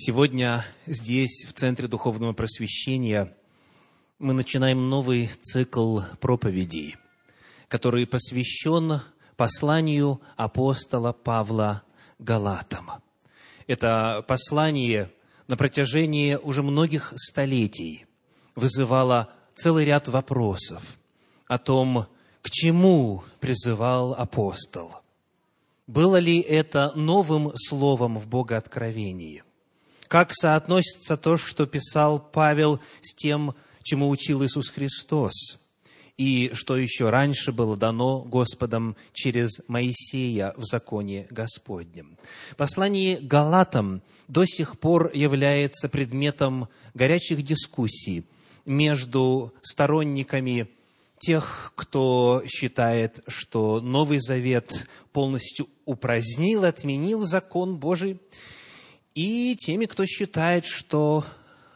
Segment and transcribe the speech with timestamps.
[0.00, 3.34] Сегодня здесь, в Центре Духовного Просвещения,
[4.20, 6.94] мы начинаем новый цикл проповедей,
[7.66, 9.00] который посвящен
[9.36, 11.82] посланию апостола Павла
[12.20, 12.92] Галатам.
[13.66, 15.10] Это послание
[15.48, 18.06] на протяжении уже многих столетий
[18.54, 20.84] вызывало целый ряд вопросов
[21.48, 22.06] о том,
[22.42, 25.00] к чему призывал апостол.
[25.88, 29.42] Было ли это новым словом в Богооткровении?
[30.08, 35.34] Как соотносится то, что писал Павел, с тем, чему учил Иисус Христос?
[36.16, 42.16] И что еще раньше было дано Господом через Моисея в законе Господнем.
[42.56, 48.24] Послание Галатам до сих пор является предметом горячих дискуссий
[48.64, 50.68] между сторонниками
[51.18, 58.20] тех, кто считает, что Новый Завет полностью упразднил, отменил закон Божий,
[59.14, 61.24] и теми, кто считает, что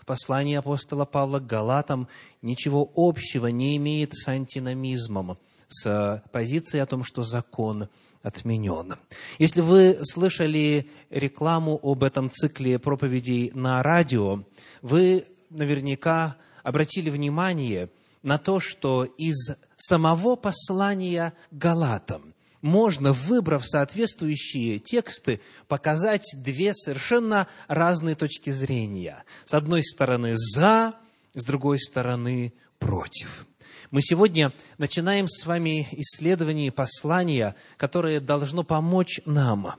[0.06, 2.08] послание апостола Павла к Галатам
[2.42, 7.88] ничего общего не имеет с антиномизмом, с позицией о том, что закон
[8.22, 8.96] отменен.
[9.38, 14.44] Если вы слышали рекламу об этом цикле проповедей на радио,
[14.80, 17.90] вы наверняка обратили внимание
[18.22, 22.31] на то, что из самого послания Галатам
[22.62, 29.24] можно, выбрав соответствующие тексты, показать две совершенно разные точки зрения.
[29.44, 30.94] С одной стороны «за»,
[31.34, 33.46] с другой стороны «против».
[33.90, 39.74] Мы сегодня начинаем с вами исследование послания, которое должно помочь нам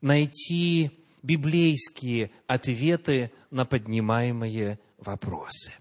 [0.00, 0.90] найти
[1.22, 5.72] библейские ответы на поднимаемые вопросы.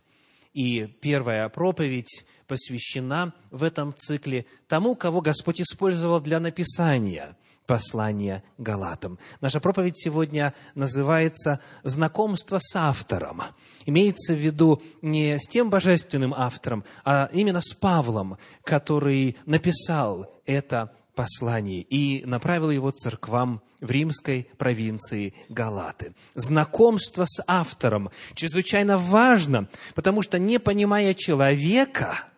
[0.54, 7.36] И первая проповедь посвящена в этом цикле тому, кого Господь использовал для написания
[7.68, 9.20] послания Галатам.
[9.42, 13.44] Наша проповедь сегодня называется «Знакомство с автором».
[13.86, 20.94] Имеется в виду не с тем божественным автором, а именно с Павлом, который написал это
[21.14, 26.14] послание и направил его церквам в римской провинции Галаты.
[26.36, 32.24] Знакомство с автором чрезвычайно важно, потому что не понимая человека–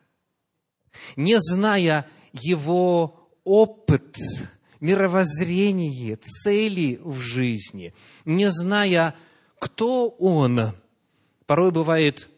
[1.15, 4.17] не зная его опыт,
[4.79, 7.93] мировоззрение, цели в жизни,
[8.25, 9.15] не зная,
[9.59, 10.73] кто он,
[11.45, 12.29] порой бывает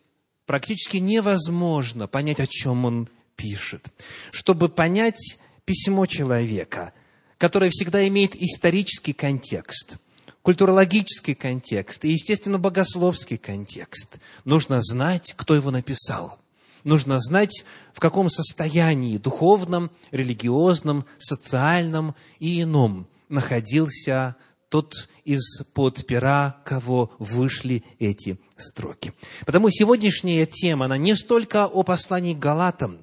[0.45, 3.87] практически невозможно понять, о чем он пишет.
[4.31, 6.93] Чтобы понять письмо человека,
[7.37, 9.97] которое всегда имеет исторический контекст,
[10.41, 16.39] культурологический контекст и, естественно, богословский контекст, нужно знать, кто его написал–
[16.83, 24.35] Нужно знать, в каком состоянии духовном, религиозном, социальном и ином находился
[24.69, 29.13] тот из-под пера, кого вышли эти строки.
[29.45, 32.99] Потому сегодняшняя тема, она не столько о послании к Галатам,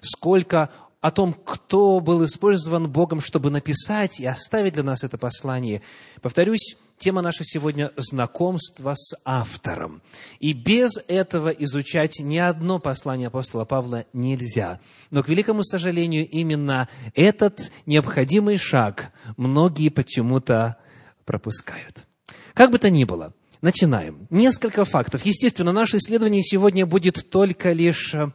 [0.00, 0.70] сколько
[1.00, 5.82] о том, кто был использован Богом, чтобы написать и оставить для нас это послание.
[6.20, 10.02] Повторюсь, Тема наша сегодня– знакомство с автором.
[10.38, 14.80] И без этого изучать ни одно послание апостола Павла нельзя.
[15.10, 20.76] Но, к великому сожалению, именно этот необходимый шаг многие почему-то
[21.24, 22.06] пропускают.
[22.52, 24.26] Как бы то ни было, начинаем.
[24.28, 25.24] Несколько фактов.
[25.24, 28.30] Естественно, наше исследование сегодня будет только лишь э,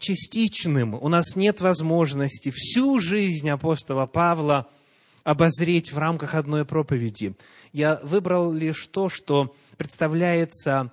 [0.00, 0.94] частичным.
[0.94, 4.66] У нас нет возможности всю жизнь апостола Павла–
[5.24, 7.34] обозреть в рамках одной проповеди.
[7.72, 10.92] Я выбрал лишь то, что представляется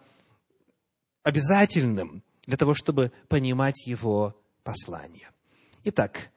[1.23, 5.29] обязательным для того, чтобы понимать его послание.
[5.83, 6.31] Итак,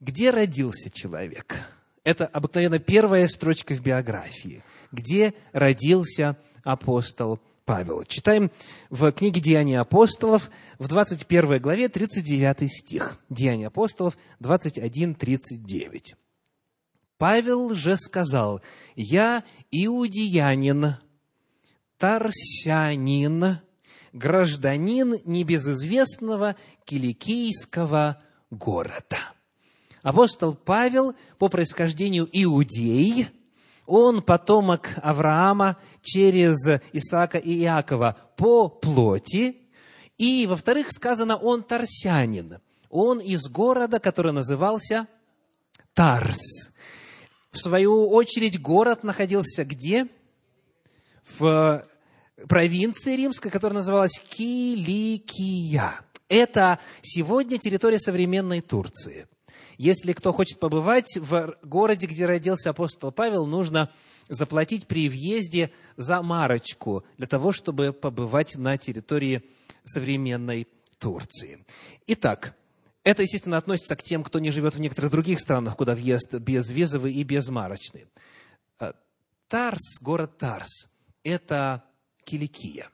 [0.00, 1.56] где родился человек?
[2.04, 4.62] Это обыкновенно первая строчка в биографии.
[4.92, 8.04] Где родился апостол Павел?
[8.04, 8.50] Читаем
[8.90, 13.18] в книге «Деяния апостолов» в 21 главе 39 стих.
[13.28, 16.14] «Деяния апостолов» 21, 39.
[17.18, 18.60] Павел же сказал,
[18.94, 20.96] «Я иудеянин,
[21.98, 23.58] тарсянин,
[24.12, 29.16] гражданин небезызвестного киликийского города».
[30.02, 33.28] Апостол Павел по происхождению иудей,
[33.86, 39.56] он потомок Авраама через Исаака и Иакова по плоти,
[40.18, 42.58] и, во-вторых, сказано, он тарсянин.
[42.88, 45.08] Он из города, который назывался
[45.94, 46.75] Тарс.
[47.56, 50.08] В свою очередь, город находился где?
[51.38, 51.86] В
[52.48, 55.94] провинции римской, которая называлась Киликия.
[56.28, 59.26] Это сегодня территория современной Турции.
[59.78, 63.90] Если кто хочет побывать в городе, где родился апостол Павел, нужно
[64.28, 69.42] заплатить при въезде за марочку для того, чтобы побывать на территории
[69.82, 70.68] современной
[70.98, 71.64] Турции.
[72.06, 72.54] Итак,
[73.06, 77.12] это, естественно, относится к тем, кто не живет в некоторых других странах, куда въезд безвизовый
[77.12, 78.08] и безмарочный.
[78.80, 78.94] Э,
[79.46, 80.88] Тарс, город Тарс,
[81.22, 81.84] это
[82.24, 82.88] Киликия.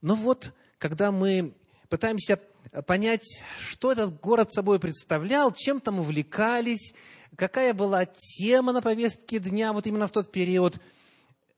[0.00, 1.56] Но вот, когда мы
[1.88, 2.38] пытаемся
[2.86, 6.94] понять, что этот город собой представлял, чем там увлекались,
[7.34, 10.80] какая была тема на повестке дня вот именно в тот период,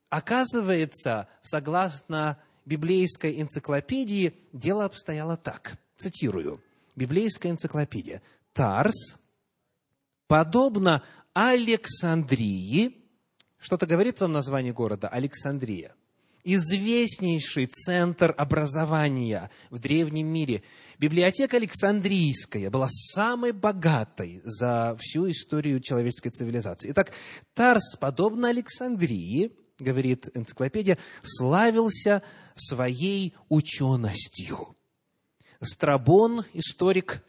[0.09, 5.77] оказывается, согласно библейской энциклопедии, дело обстояло так.
[5.99, 6.63] Цитирую–
[6.95, 8.23] библейская энциклопедия.
[8.53, 9.17] Тарс,
[10.27, 11.03] подобно
[11.33, 13.05] Александрии,
[13.59, 15.95] что-то говорит вам название города Александрия,
[16.45, 20.63] известнейший центр образования в древнем мире.
[20.99, 26.91] Библиотека Александрийская была самой богатой за всю историю человеческой цивилизации.
[26.91, 27.13] Итак,
[27.55, 32.23] Тарс, подобно Александрии, говорит энциклопедия, славился
[32.55, 34.77] своей ученостью.
[35.65, 37.23] Страбон, историк,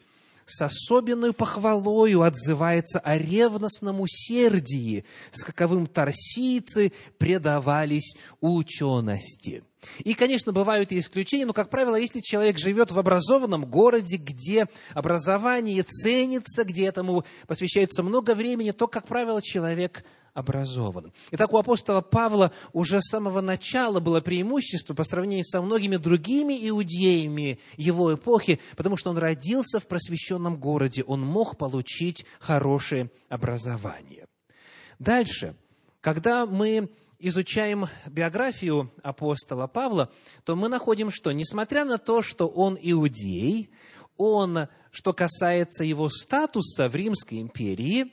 [0.45, 9.63] с особенной похвалою отзывается о ревностном усердии, с каковым торсийцы предавались учености.
[9.99, 14.67] И, конечно, бывают и исключения, но, как правило, если человек живет в образованном городе, где
[14.93, 20.03] образование ценится, где этому посвящается много времени, то, как правило, человек
[20.35, 21.11] образован.
[21.31, 26.69] Итак, у апостола Павла уже с самого начала было преимущество по сравнению со многими другими
[26.69, 34.27] иудеями его эпохи, потому что он родился в просвещенном городе, он мог получить хорошее образование.
[34.99, 35.55] Дальше,
[36.01, 40.11] когда мы изучаем биографию апостола Павла,
[40.43, 43.69] то мы находим, что несмотря на то, что он иудей,
[44.17, 48.11] он, что касается его статуса в Римской империи,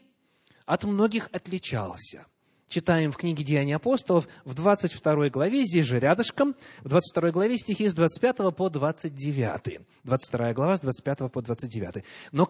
[0.72, 2.26] от многих отличался.
[2.66, 7.86] Читаем в книге «Деяния апостолов» в 22 главе, здесь же рядышком, в 22 главе стихи
[7.86, 9.80] с 25 по 29.
[10.04, 12.04] 22 глава с 25 по 29.
[12.32, 12.46] «Но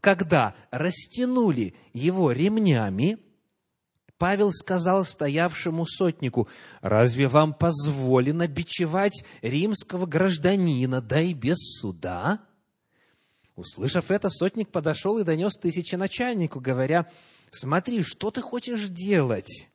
[0.00, 3.18] когда растянули его ремнями,
[4.16, 6.48] Павел сказал стоявшему сотнику,
[6.80, 12.40] «Разве вам позволено бичевать римского гражданина, да и без суда?»
[13.58, 17.10] Услышав это, сотник подошел и донес тысяченачальнику, говоря,
[17.50, 19.68] смотри, что ты хочешь делать?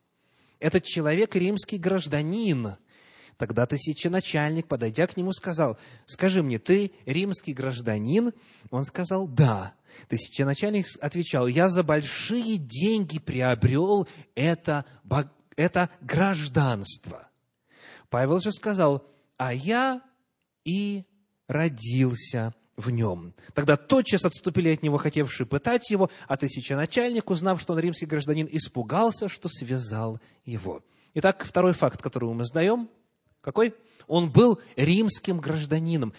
[0.59, 2.77] Этот человек римский гражданин.
[3.37, 8.31] Тогда тысяченачальник, подойдя к нему, сказал, скажи мне, ты римский гражданин?
[8.69, 9.73] Он сказал, да.
[10.07, 14.85] Тысяченачальник отвечал, я за большие деньги приобрел это,
[15.55, 17.29] это гражданство.
[18.09, 19.05] Павел же сказал,
[19.37, 20.01] а я
[20.63, 21.03] и
[21.47, 23.33] родился в нем.
[23.53, 28.47] Тогда тотчас отступили от него, хотевшие пытать его, а тысяченачальник, узнав, что он римский гражданин,
[28.51, 30.83] испугался, что связал его.
[31.13, 32.89] Итак, второй факт, который мы сдаем,
[33.41, 33.73] какой?
[34.07, 36.13] Он был римским гражданином.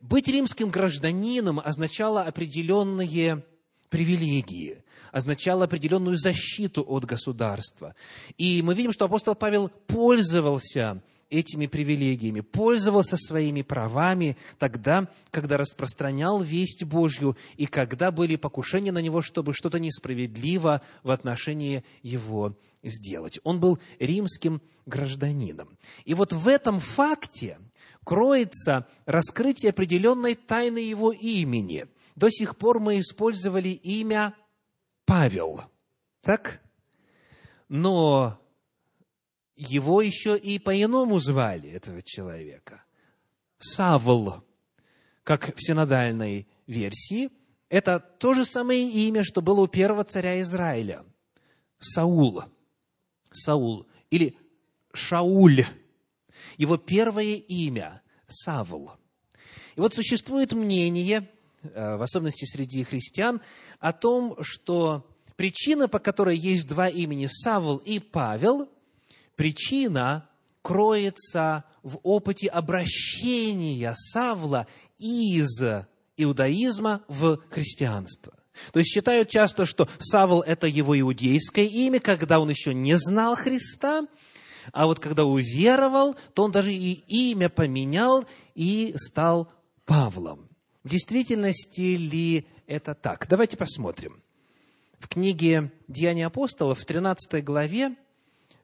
[0.00, 3.44] Быть римским гражданином означало определенные
[3.90, 4.82] привилегии,
[5.12, 7.94] означало определенную защиту от государства.
[8.36, 16.40] И мы видим, что апостол Павел пользовался этими привилегиями, пользовался своими правами тогда, когда распространял
[16.40, 23.38] весть Божью и когда были покушения на него, чтобы что-то несправедливо в отношении его сделать.
[23.44, 25.78] Он был римским гражданином.
[26.04, 27.58] И вот в этом факте
[28.04, 31.86] кроется раскрытие определенной тайны его имени.
[32.16, 34.34] До сих пор мы использовали имя
[35.06, 35.62] Павел.
[36.22, 36.60] Так?
[37.68, 38.38] Но
[39.56, 42.84] его еще и по-иному звали, этого человека.
[43.58, 44.44] Савл,
[45.22, 47.30] как в синодальной версии,
[47.68, 51.04] это то же самое имя, что было у первого царя Израиля.
[51.78, 52.44] Саул.
[53.32, 53.86] Саул.
[54.10, 54.36] Или
[54.92, 55.64] Шауль.
[56.56, 58.92] Его первое имя– Савл.
[59.76, 61.28] И вот существует мнение,
[61.62, 63.40] э, в особенности среди христиан,
[63.80, 68.68] о том, что причина, по которой есть два имени Савл и Павел,
[69.36, 70.28] Причина
[70.62, 74.66] кроется в опыте обращения Савла
[74.98, 75.62] из
[76.16, 78.34] иудаизма в христианство.
[78.72, 83.36] То есть считают часто, что Савл– это его иудейское имя, когда он еще не знал
[83.36, 84.06] Христа,
[84.72, 88.24] а вот когда уверовал, то он даже и имя поменял
[88.54, 89.52] и стал
[89.84, 90.48] Павлом.
[90.82, 93.26] В действительности ли это так?
[93.28, 94.22] Давайте посмотрим.
[94.98, 97.96] В книге «Деяния апостолов» в 13 главе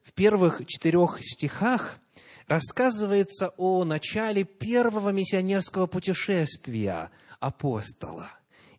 [0.03, 1.99] в первых четырех стихах
[2.47, 8.31] рассказывается о начале первого миссионерского путешествия апостола.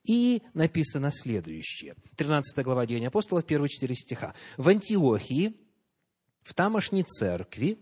[0.04, 1.96] И написано следующее.
[2.18, 4.34] 13 глава Деяния апостолов, первые четыре стиха.
[4.58, 5.56] «В Антиохии
[6.44, 7.80] в тамошней церкви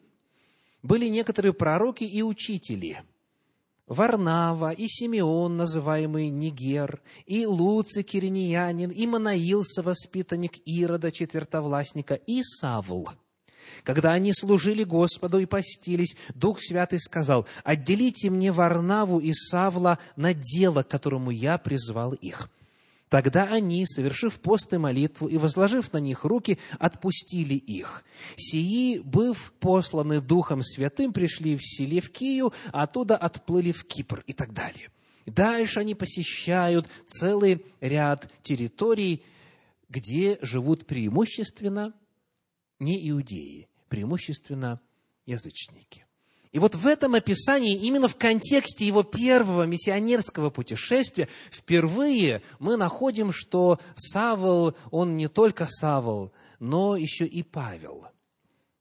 [0.84, 3.01] были некоторые пророки и учители.
[3.88, 13.10] Варнава и Симеон, называемый Нигер, и Луций Кириньянин, и Манаил, совоспитанник Ирода, четвертовластника, и Савл.
[13.83, 20.33] Когда они служили Господу и постились, Дух Святый сказал, «Отделите мне Варнаву и Савла на
[20.33, 22.49] дело, к которому я призвал их».
[23.09, 28.03] Тогда они, совершив пост и молитву и возложив на них руки, отпустили их.
[28.38, 34.53] Сии, быв посланы Духом Святым, пришли в Селевкию, а оттуда отплыли в Кипр и так
[34.53, 34.89] далее.
[35.25, 39.23] Дальше они посещают целый ряд территорий,
[39.89, 41.93] где живут преимущественно
[42.79, 44.81] не иудеи, преимущественно
[45.25, 46.05] язычники.
[46.51, 53.31] И вот в этом описании, именно в контексте его первого миссионерского путешествия, впервые мы находим,
[53.31, 58.07] что Савол, он не только Савол, но еще и Павел.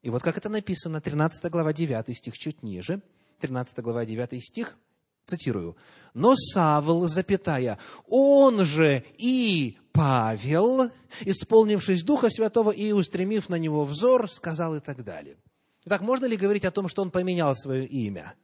[0.01, 3.03] И вот как это написано, 13 глава 9 стих чуть ниже,
[3.41, 4.79] 13 глава 9 стих,
[5.27, 5.77] цитирую,
[6.15, 14.29] «Но Савол, запятая, он же и Павел, исполнившись Духа Святого и устремив на него взор,
[14.31, 15.37] сказал и так далее».
[15.85, 18.35] Итак, можно ли говорить о том, что он поменял свое имя?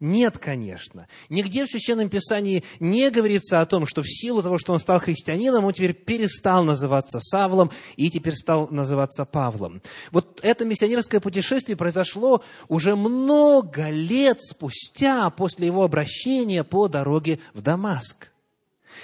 [0.00, 1.08] Нет, конечно.
[1.28, 5.00] Нигде в Священном Писании не говорится о том, что в силу того, что он стал
[5.00, 9.82] христианином, он теперь перестал называться Савлом и теперь стал называться Павлом.
[10.12, 17.60] Вот это миссионерское путешествие произошло уже много лет спустя после его обращения по дороге в
[17.60, 18.28] Дамаск.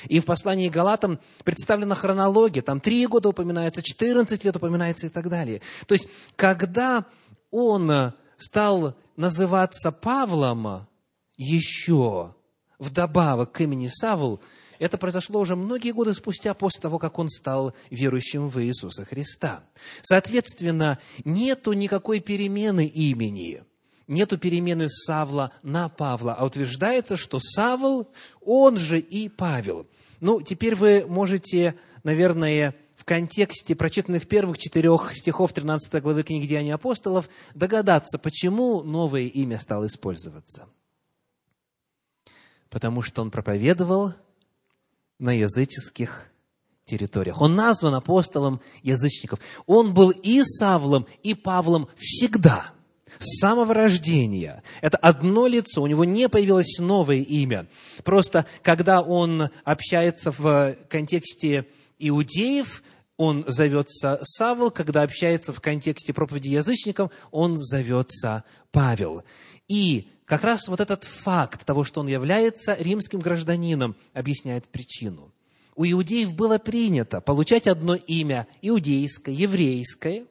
[0.09, 2.63] И в послании Галатам представлена хронология.
[2.63, 5.61] Там три года упоминается, 14 лет упоминается и так далее.
[5.87, 7.05] То есть, когда
[7.51, 10.87] он э, стал называться Павлом
[11.37, 12.35] еще
[12.79, 14.41] вдобавок к имени Савл,
[14.79, 19.65] это произошло уже многие годы спустя после того, как он стал верующим в Иисуса Христа.
[20.03, 23.63] Соответственно, нету никакой перемены имени,
[24.09, 28.09] нету перемены Савла на Павла, а утверждается, что Савл,
[28.41, 29.87] он же и Павел.
[30.21, 36.73] Ну, теперь вы можете, наверное, в контексте прочитанных первых четырех стихов 13 главы книги Деяний
[36.73, 40.67] апостолов догадаться, почему новое имя стало использоваться.
[42.71, 44.15] Потому что он проповедовал
[45.19, 46.31] на языческих
[46.87, 47.43] территориях.
[47.43, 49.39] Он назван апостолом язычников.
[49.67, 52.73] Он был и Савлом, и Павлом всегда,
[53.19, 54.63] с самого рождения.
[54.81, 57.67] Это одно лицо, у него не появилось новое имя.
[58.03, 61.67] Просто когда он общается в контексте
[61.99, 62.83] иудеев,
[63.17, 69.23] он зовется Савл, когда общается в контексте проповеди язычникам, он зовется Павел.
[69.69, 75.33] И как раз вот этот факт того, что он является римским гражданином, объясняет причину.
[75.77, 80.27] У иудеев было принято получать одно имя иудейское, еврейское,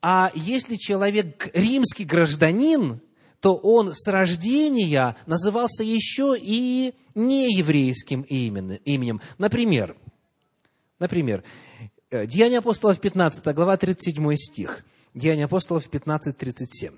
[0.00, 3.00] а если человек римский гражданин,
[3.40, 9.20] то он с рождения назывался еще и нееврейским именем.
[9.38, 9.96] Например,
[11.02, 11.42] Например,
[12.10, 14.84] э, Деяния апостолов 15 глава 37 стих.
[15.14, 16.94] Деяния апостолов 15, 37.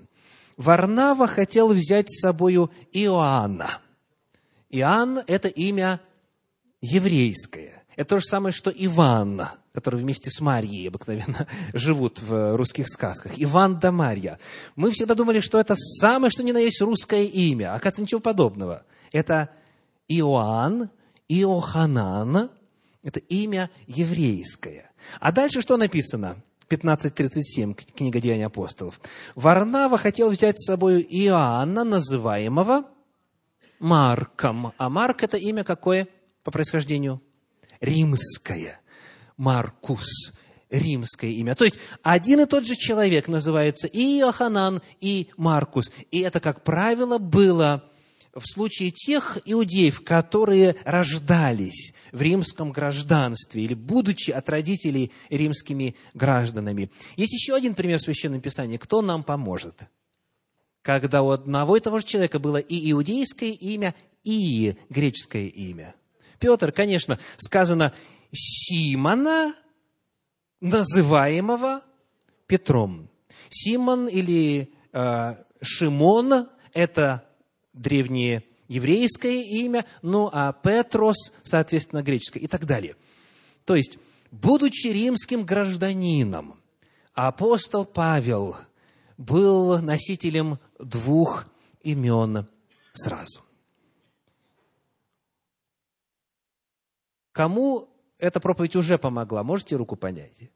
[0.57, 3.81] Варнава хотел взять с собою Иоанна.
[4.69, 6.01] Иоанн– это имя
[6.81, 7.83] еврейское.
[7.95, 9.41] Это то же самое, что Иван,
[9.73, 13.31] который вместе с Марьей обыкновенно живут в русских сказках.
[13.37, 14.37] Иван да Марья.
[14.75, 17.73] Мы всегда думали, что это самое, что ни на есть русское имя.
[17.73, 18.85] Оказывается, ничего подобного.
[19.11, 19.49] Это
[20.07, 20.91] Иоанн,
[21.27, 22.51] Иоханан,
[23.05, 24.91] это имя еврейское.
[25.19, 26.37] А дальше что написано?
[26.69, 28.99] 15.37, книга Деяний апостолов.
[29.35, 32.85] Варнава хотел взять с собой Иоанна, называемого
[33.79, 34.73] Марком.
[34.79, 36.07] А Марк– это имя какое
[36.43, 37.21] по происхождению?
[37.79, 38.81] Римское.
[39.37, 40.33] Маркус
[40.71, 41.53] римское имя.
[41.53, 45.91] То есть один и тот же человек называется и Иоханан, и Маркус.
[46.09, 47.87] И это, как правило, было
[48.35, 56.91] в случае тех иудеев, которые рождались в римском гражданстве или будучи от родителей римскими гражданами.
[57.15, 58.77] Есть еще один пример в Священном Писании.
[58.77, 59.79] Кто нам поможет?
[60.81, 65.95] Когда у одного и того же человека было и иудейское имя, и греческое имя.
[66.39, 67.93] Петр, конечно, сказано
[68.31, 69.55] Симона,
[70.59, 71.81] называемого
[72.47, 73.09] Петром.
[73.49, 77.23] Симон или э, Шимон– это
[77.75, 82.95] древнее еврейское имя, ну а Петрос, соответственно, греческое и так далее.
[83.65, 83.99] То есть,
[84.31, 86.59] будучи римским гражданином,
[87.13, 88.57] апостол Павел
[89.17, 91.45] был носителем двух
[91.81, 92.47] имен
[92.93, 93.41] сразу.
[97.31, 99.43] Кому эта проповедь уже помогла?
[99.43, 100.49] Можете руку поднять?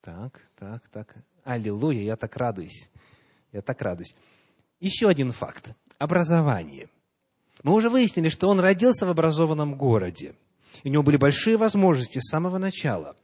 [0.00, 1.16] Так, так, так.
[1.44, 2.90] Аллилуйя, я так радуюсь.
[3.52, 4.16] Я так радуюсь.
[4.80, 5.74] Еще один факт.
[5.98, 6.88] Образование.
[7.62, 10.34] Мы уже выяснили, что он родился в образованном городе.
[10.84, 13.16] У него были большие возможности с самого начала.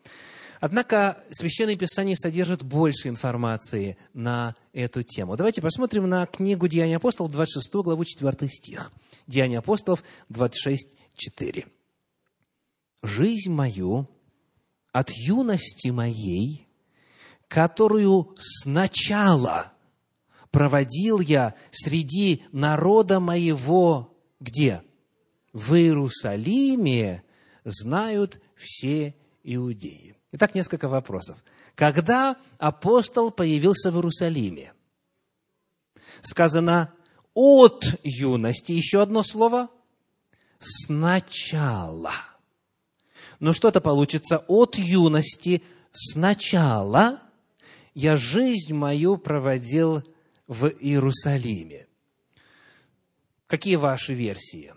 [0.61, 5.37] Однако Священное Писание содержит больше информации на эту тему.
[5.37, 8.93] Давайте посмотрим на книгу Деяния апостолов, 26 главу, 4 стих.
[9.27, 11.67] Деяния апостолов, 26, 4.
[13.03, 14.09] «Жизнь мою
[14.93, 16.69] от юности моей,
[17.49, 19.73] которую сначала
[20.53, 24.83] проводил я среди народа моего, где?
[25.53, 27.25] В Иерусалиме
[27.65, 30.15] знают все иудеи.
[30.31, 31.43] Итак, несколько вопросов.
[31.75, 34.73] Когда апостол появился в Иерусалиме?
[36.21, 36.95] Сказано
[37.35, 38.73] от юности.
[38.73, 39.69] Еще одно слово.
[40.59, 42.13] Сначала.
[43.41, 47.21] Но что-то получится от юности сначала
[47.95, 50.03] я жизнь мою проводил
[50.53, 51.87] в Иерусалиме.
[53.47, 54.75] Какие ваши версии?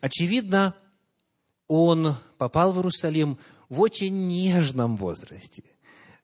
[0.00, 0.74] Очевидно,
[1.66, 5.64] он попал в Иерусалим в очень нежном возрасте,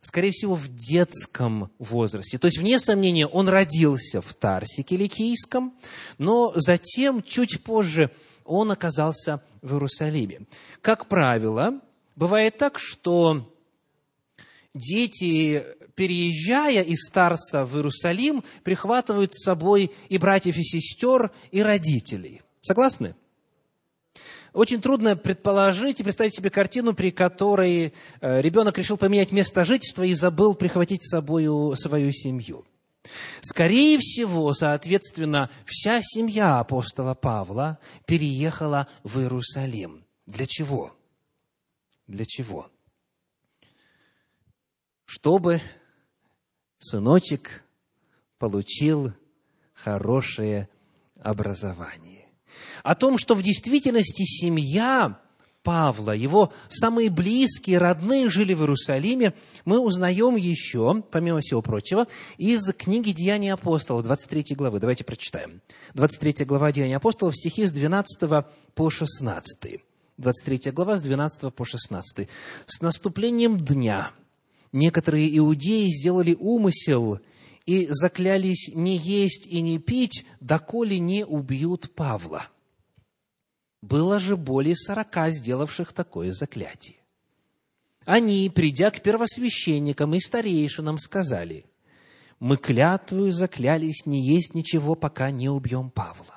[0.00, 2.38] скорее всего, в детском возрасте.
[2.38, 5.75] То есть, вне сомнения, он родился в Тарсе Киликийском,
[6.18, 8.11] но затем, чуть позже,
[8.44, 10.47] он оказался в Иерусалиме.
[10.80, 11.80] Как правило,
[12.16, 13.52] бывает так, что
[14.75, 22.42] дети, переезжая из Тарса в Иерусалим, прихватывают с собой и братьев, и сестер, и родителей.
[22.61, 23.14] Согласны?
[24.52, 30.02] Очень трудно предположить и представить себе картину, при которой э, ребенок решил поменять место жительства
[30.02, 31.44] и забыл прихватить с собой
[31.76, 32.66] свою семью.
[33.40, 40.04] Скорее всего, соответственно, вся семья апостола Павла переехала в Иерусалим.
[40.26, 40.94] Для чего?
[42.06, 42.70] Для чего?
[45.04, 45.61] Чтобы
[46.82, 47.64] сыночек
[48.38, 49.12] получил
[49.72, 50.68] хорошее
[51.20, 52.26] образование.
[52.82, 55.18] О том, что в действительности семья
[55.62, 59.32] Павла, его самые близкие, родные жили в Иерусалиме,
[59.64, 64.80] мы узнаем еще, помимо всего прочего, из книги «Деяния апостолов», 23 главы.
[64.80, 65.62] Давайте прочитаем.
[65.95, 69.80] 23 глава «Деяния апостолов», стихи с 12 по 16.
[70.18, 72.28] 23 глава с 12 по 16.
[72.66, 74.10] «С наступлением дня
[74.73, 77.21] некоторые иудеи сделали умысел
[77.67, 82.47] и заклялись не есть и не пить, доколе не убьют Павла.
[83.80, 86.99] Было же более сорока сделавших такое заклятие.
[88.04, 91.67] Они, придя к первосвященникам и старейшинам, сказали,
[92.41, 96.31] «Мы клятвую заклялись не есть ничего, пока не убьем Павла.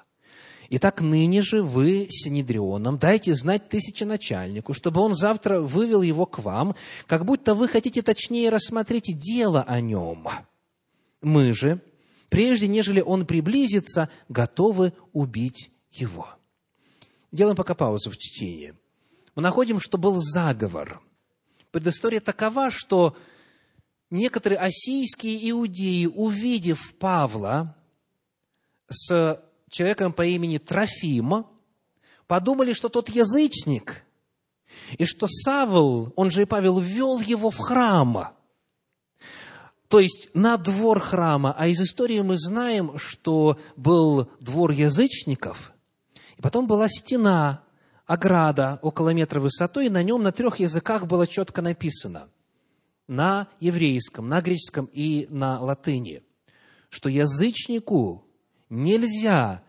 [0.69, 6.75] Итак, ныне же вы, Синедрионом, дайте знать тысяченачальнику, чтобы он завтра вывел его к вам,
[7.08, 10.28] как будто вы хотите точнее рассмотреть дело о нем.
[11.21, 11.82] Мы же,
[12.30, 16.28] прежде нежели он приблизится, готовы убить его».
[17.32, 18.73] Делаем пока паузу в чтении.
[19.36, 21.01] Мы находим, что был заговор.
[21.71, 23.17] Предыстория такова, что
[24.10, 27.75] некоторые осийские иудеи, увидев Павла
[28.89, 31.45] с человеком по имени Трофим,
[32.28, 34.04] подумали, что тот язычник,
[34.97, 38.36] и что Савл, он же и Павел, ввел его в храм.
[39.88, 41.56] То есть на двор храма.
[41.58, 45.71] А из истории мы знаем, что был двор язычников,
[46.38, 47.63] и потом была стена,
[48.06, 52.30] ограда около метра высотой, и на нем на трех языках было четко написано
[53.08, 56.23] на еврейском, на греческом и на латыни,
[56.89, 58.24] что язычнику
[58.69, 59.63] нельзя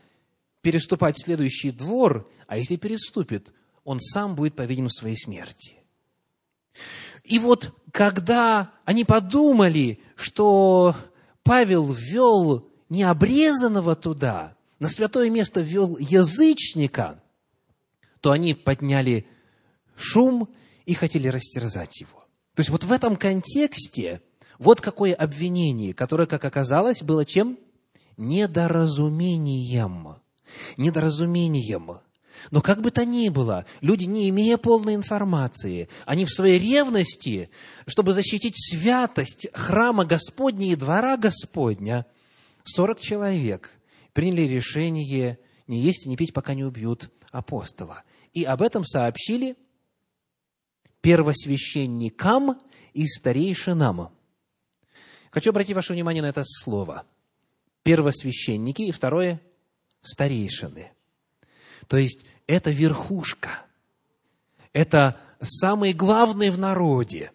[0.62, 3.52] переступать следующий двор, а если переступит,
[3.84, 5.76] он сам будет повинен в своей смерти.
[7.24, 10.94] И вот когда они подумали, что
[11.42, 17.22] Павел ввел необрезанного туда, на святое место ввел язычника,
[18.20, 19.26] то они подняли
[19.96, 20.48] шум
[20.84, 22.26] и хотели растерзать его.
[22.54, 24.22] То есть вот в этом контексте
[24.58, 27.58] вот какое обвинение, которое, как оказалось, было чем?
[28.16, 30.16] Недоразумением.
[30.76, 32.00] Недоразумением.
[32.50, 37.50] Но как бы то ни было, люди, не имея полной информации, они в своей ревности,
[37.86, 42.06] чтобы защитить святость храма Господня и двора Господня,
[42.64, 43.72] 40 человек
[44.12, 48.04] приняли решение не есть и не пить, пока не убьют апостола.
[48.32, 49.56] И об этом сообщили
[51.00, 52.60] первосвященникам
[52.92, 54.10] и старейшинам.
[55.30, 57.04] Хочу обратить ваше внимание на это слово.
[57.86, 59.40] Первосвященники и второе–
[60.02, 60.90] старейшины.
[61.86, 63.64] То есть, это верхушка.
[64.72, 67.30] Это самые главные в народе.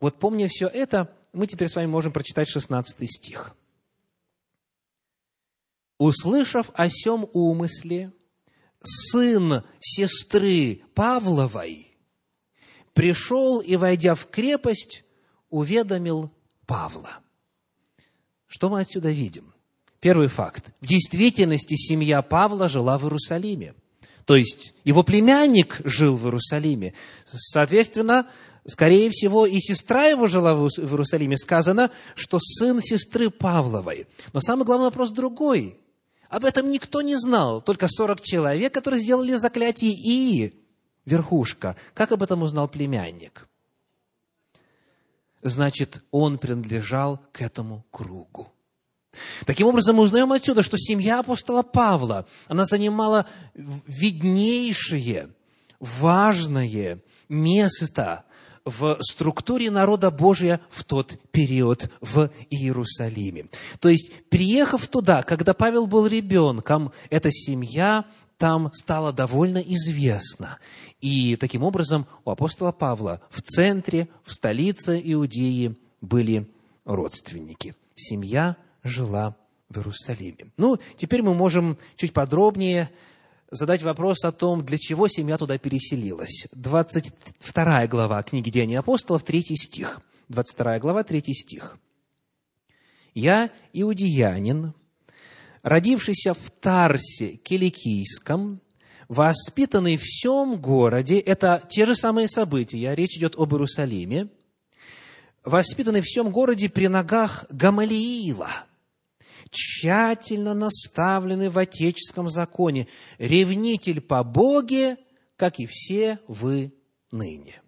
[0.00, 3.54] Вот помня все это, мы теперь с вами можем прочитать 16 стих.
[5.96, 8.12] «Услышав о сем умысле,
[8.82, 11.96] сын сестры Павловой
[12.94, 15.04] пришел и, войдя в крепость,
[15.50, 16.32] уведомил
[16.66, 17.20] Павла».
[18.50, 19.54] Что мы отсюда видим?
[20.00, 20.72] Первый факт.
[20.80, 23.74] В действительности семья Павла жила в Иерусалиме.
[24.24, 26.94] То есть его племянник жил в Иерусалиме.
[27.26, 28.26] Соответственно,
[28.66, 31.36] скорее всего, и сестра его жила в Иерусалиме.
[31.36, 34.08] Сказано, что сын сестры Павловой.
[34.32, 35.78] Но самый главный вопрос другой.
[36.28, 40.60] Об этом никто не знал, только 40 человек, которые сделали заклятие и
[41.04, 41.76] верхушка.
[41.94, 43.46] Как об этом узнал племянник?
[45.42, 48.52] Значит, он принадлежал к этому кругу.
[49.44, 55.30] Таким образом, мы узнаем отсюда, что семья апостола Павла, она занимала виднейшее,
[55.80, 58.24] важное место
[58.64, 63.46] в структуре народа Божия в тот период в Иерусалиме.
[63.80, 68.04] То есть, приехав туда, когда Павел был ребенком, эта семья
[68.40, 70.58] там стала довольно известна.
[71.02, 76.50] И таким образом у апостола Павла в центре, в столице Иудеи были
[76.86, 77.76] родственники.
[77.94, 79.36] Семья жила
[79.68, 80.52] в Иерусалиме.
[80.56, 82.88] Ну, теперь мы можем чуть подробнее
[83.50, 86.46] задать вопрос о том, для чего семья туда переселилась.
[86.52, 90.00] 22 глава книги Деяний апостолов, 3 стих.
[90.30, 91.76] 22 глава, 3 стих.
[93.12, 94.72] «Я, иудеянин,
[95.62, 98.60] родившийся в Тарсе Киликийском,
[99.08, 104.28] воспитанный в всем городе, это те же самые события, речь идет об Иерусалиме,
[105.44, 108.50] воспитанный в всем городе при ногах Гамалиила–
[109.50, 114.96] тщательно наставленный в отеческом законе, ревнитель по Боге,
[115.36, 116.72] как и все вы
[117.10, 117.60] ныне.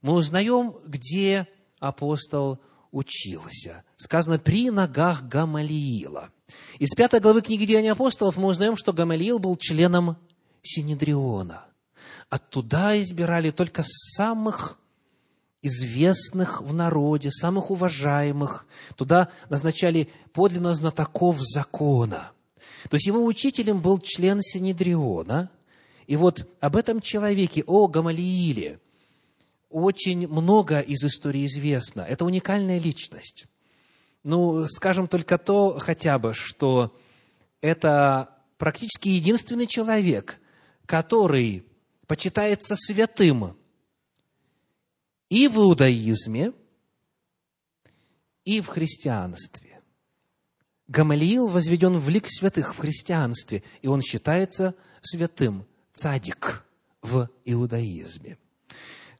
[0.00, 1.46] Мы узнаем, где
[1.78, 3.84] апостол учился.
[3.96, 6.30] Сказано, при ногах Гамалиила.
[6.78, 10.16] Из пятой главы книги Деяний апостолов мы узнаем, что Гамалиил был членом
[10.62, 11.64] Синедриона.
[12.28, 14.78] Оттуда избирали только самых
[15.62, 18.66] известных в народе, самых уважаемых.
[18.96, 22.32] Туда назначали подлинно знатоков закона.
[22.90, 25.50] То есть его учителем был член Синедриона.
[26.06, 28.80] И вот об этом человеке, о Гамалииле,
[29.70, 32.02] очень много из истории известно.
[32.02, 33.46] Это уникальная личность.
[34.22, 36.96] Ну, скажем только то хотя бы, что
[37.60, 40.40] это практически единственный человек,
[40.86, 41.64] который
[42.06, 43.56] почитается святым
[45.28, 46.52] и в иудаизме,
[48.44, 49.80] и в христианстве.
[50.88, 56.64] Гамалиил возведен в лик святых в христианстве, и он считается святым, цадик
[57.00, 58.38] в иудаизме.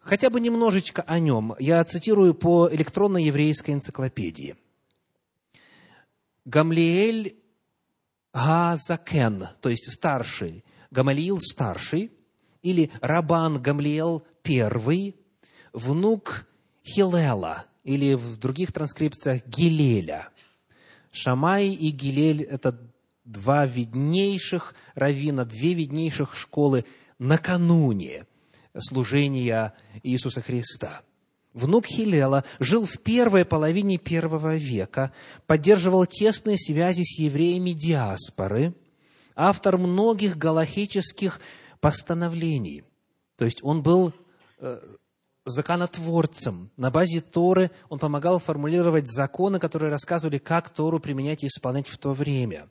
[0.00, 1.54] Хотя бы немножечко о нем.
[1.58, 4.56] Я цитирую по электронной еврейской энциклопедии.
[6.44, 7.36] Гамлиэль
[8.32, 12.12] Газакен, то есть старший, Гамалиил старший,
[12.62, 15.16] или Рабан Гамлиэл первый,
[15.72, 16.46] внук
[16.84, 20.28] Хилела, или в других транскрипциях Гилеля.
[21.10, 22.78] Шамай и Гилель– это
[23.24, 26.84] два виднейших равина, две виднейших школы
[27.18, 28.26] накануне
[28.78, 31.02] служения Иисуса Христа.
[31.54, 35.12] Внук Хилела жил в первой половине первого века,
[35.46, 38.74] поддерживал тесные связи с евреями диаспоры,
[39.36, 41.40] автор многих галахических
[41.80, 42.84] постановлений.
[43.36, 44.12] То есть он был
[44.60, 44.80] э,
[45.44, 46.70] законотворцем.
[46.76, 51.98] На базе Торы он помогал формулировать законы, которые рассказывали, как Тору применять и исполнять в
[51.98, 52.68] то время.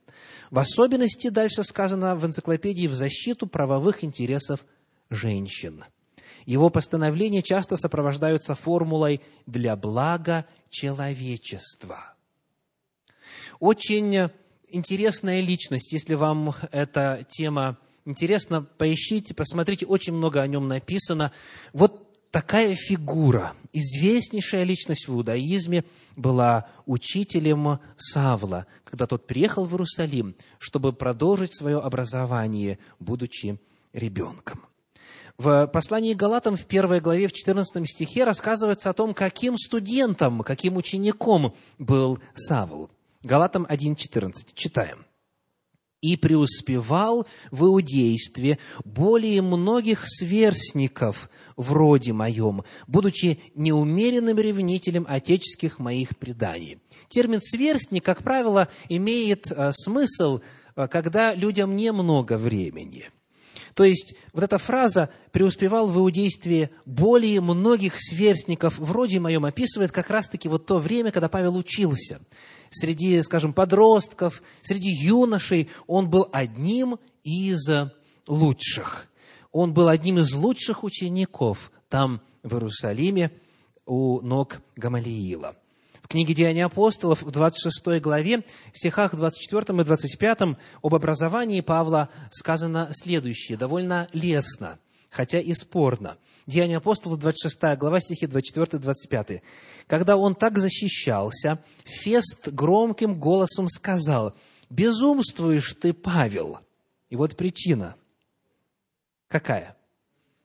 [0.49, 4.65] В особенности, дальше сказано в энциклопедии, в защиту правовых интересов
[5.09, 5.83] женщин.
[6.45, 12.15] Его постановления часто сопровождаются формулой «для блага человечества».
[13.59, 14.29] Очень
[14.69, 21.31] интересная личность, если вам эта тема интересна, поищите, посмотрите, очень много о нем написано.
[21.73, 25.83] Вот такая фигура, известнейшая личность в иудаизме,
[26.15, 33.59] была учителем Савла, когда тот приехал в Иерусалим, чтобы продолжить свое образование, будучи
[33.93, 34.65] ребенком.
[35.43, 40.77] В послании Галатам в первой главе, в 14 стихе рассказывается о том, каким студентом, каким
[40.77, 42.91] учеником был Савл.
[43.23, 44.33] Галатам 1.14.
[44.53, 45.03] Читаем
[45.99, 51.27] и преуспевал в иудействе более многих сверстников
[51.57, 56.79] в роде моем, будучи неумеренным ревнителем отеческих моих преданий.
[57.07, 60.41] Термин «сверстник», как правило, имеет э, смысл,
[60.75, 63.09] э, когда людям немного времени.
[63.73, 70.09] То есть, вот эта фраза «преуспевал в иудействе более многих сверстников» вроде моем описывает как
[70.09, 72.19] раз-таки вот то время, когда Павел учился.
[72.69, 77.69] Среди, скажем, подростков, среди юношей он был одним из
[78.27, 79.07] лучших.
[79.51, 83.31] Он был одним из лучших учеников там, в Иерусалиме,
[83.85, 85.55] у ног Гамалиила.
[86.11, 88.39] Книге «Деяния апостолов» в 26 главе,
[88.73, 90.39] в стихах 24 и 25
[90.81, 94.77] об образовании Павла сказано следующее, довольно лестно,
[95.09, 96.17] хотя и спорно.
[96.45, 99.41] Деяния апостолов, 26 глава, стихи 24 и 25.
[99.87, 104.35] «Когда он так защищался, Фест громким голосом сказал,
[104.69, 106.59] «Безумствуешь ты, Павел!»
[107.09, 107.95] И вот причина.
[109.29, 109.77] Какая?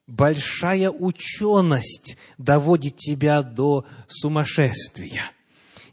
[0.06, 5.32] большая ученость доводит тебя до сумасшествия.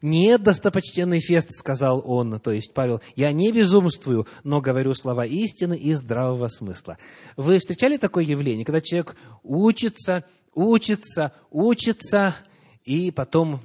[0.03, 5.77] Нет, достопочтенный Фест, сказал он, то есть Павел, я не безумствую, но говорю слова истины
[5.77, 6.97] и здравого смысла.
[7.37, 12.35] Вы встречали такое явление, когда человек учится, учится, учится,
[12.83, 13.61] и потом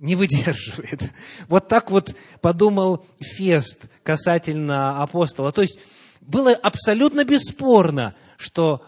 [0.00, 1.02] не выдерживает.
[1.46, 5.52] Вот так вот подумал Фест касательно апостола.
[5.52, 5.78] То есть
[6.20, 8.82] было абсолютно бесспорно, что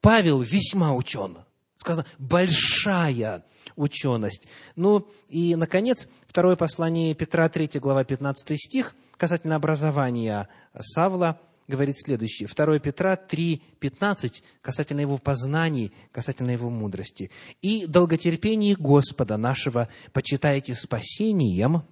[0.00, 1.36] Павел весьма учен.
[1.76, 3.44] Сказано, большая
[3.76, 4.48] ученость.
[4.74, 12.48] Ну и, наконец, второе послание Петра, 3 глава, 15 стих, касательно образования Савла, говорит следующее.
[12.48, 17.30] 2 Петра 3, 15, касательно его познаний, касательно его мудрости.
[17.62, 21.82] «И долготерпение Господа нашего почитайте спасением,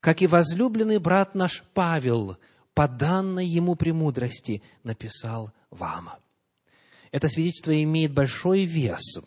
[0.00, 2.38] как и возлюбленный брат наш Павел,
[2.74, 6.10] по данной ему премудрости, написал вам».
[7.12, 9.18] Это свидетельство имеет большой вес,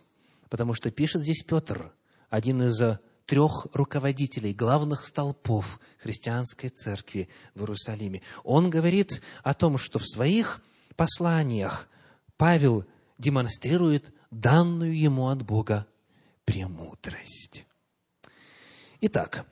[0.53, 1.91] потому что пишет здесь Петр,
[2.29, 2.79] один из
[3.25, 8.21] трех руководителей, главных столпов христианской церкви в Иерусалиме.
[8.43, 10.61] Он говорит о том, что в своих
[10.95, 11.89] посланиях
[12.37, 12.85] Павел
[13.17, 15.87] демонстрирует данную ему от Бога
[16.45, 17.65] премудрость.
[19.01, 19.47] Итак,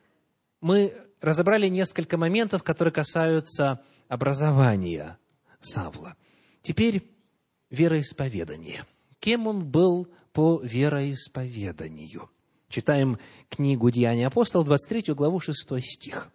[0.60, 5.18] мы разобрали несколько моментов, которые касаются образования
[5.58, 6.14] Савла.
[6.62, 7.10] Теперь
[7.70, 8.86] вероисповедание.
[9.18, 12.30] Кем он был по вероисповеданию?
[12.68, 13.18] Читаем
[13.50, 16.30] книгу «Деяния апостолов», 23 главу, 6 стих.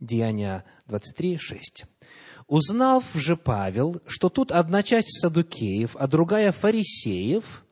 [0.00, 1.84] Деяния 23, 6.
[2.48, 7.64] «Узнав же Павел, что тут одна часть садукеев, а другая фарисеев,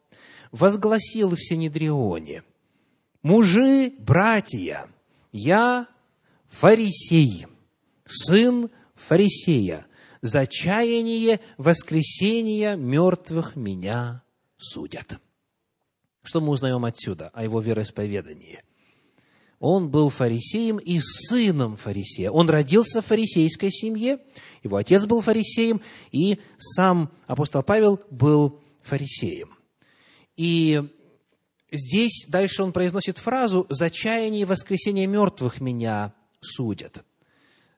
[0.55, 2.45] возгласил в Синедрионе,
[3.23, 4.87] «Мужи, братья,
[5.33, 5.89] я
[6.49, 7.47] фарисей,
[8.05, 9.87] сын фарисея,
[10.23, 14.23] за чаяние воскресения мертвых меня
[14.57, 15.19] судят.
[16.25, 18.63] Что мы узнаем отсюда о его вероисповедании?
[19.61, 22.31] Он был фарисеем и сыном фарисея.
[22.31, 24.19] Он родился в фарисейской семье,
[24.63, 29.57] его отец был фарисеем, и сам апостол Павел был фарисеем.
[30.37, 30.83] И
[31.71, 37.05] здесь дальше он произносит фразу «За чаяние воскресения мертвых меня судят».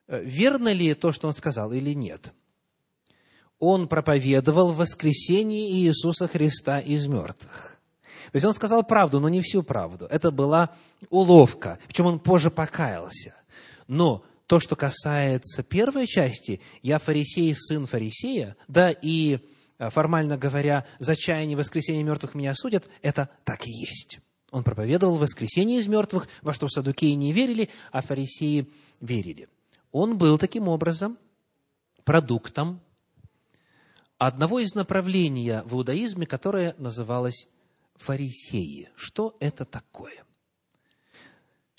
[0.07, 2.33] Верно ли то, что он сказал, или нет?
[3.59, 7.76] он проповедовал воскресение Иисуса Христа из мертвых.
[8.31, 10.05] То есть он сказал правду, но не всю правду.
[10.09, 10.71] Это была
[11.09, 13.33] уловка, в чем он позже покаялся.
[13.87, 19.39] Но то, что касается первой части, я фарисей, сын фарисея, да, и,
[19.77, 24.19] а, формально говоря, за чаяние воскресения мертвых меня судят, это так и есть.
[24.51, 28.69] Он проповедовал воскресение из мертвых, во что садукеи не верили, а фарисеи
[29.01, 29.49] верили.
[29.91, 31.17] Он был таким образом
[32.05, 32.79] продуктом
[34.17, 37.47] одного из направлений в иудаизме, которое называлось
[37.97, 38.89] фарисеи.
[38.95, 40.23] Что это такое?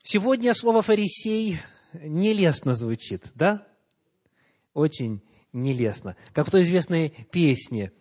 [0.02, 1.60] Сегодня слово «фарисей»
[1.92, 3.66] нелестно звучит, да?
[4.74, 6.16] Очень нелестно.
[6.32, 7.92] Как в той известной песне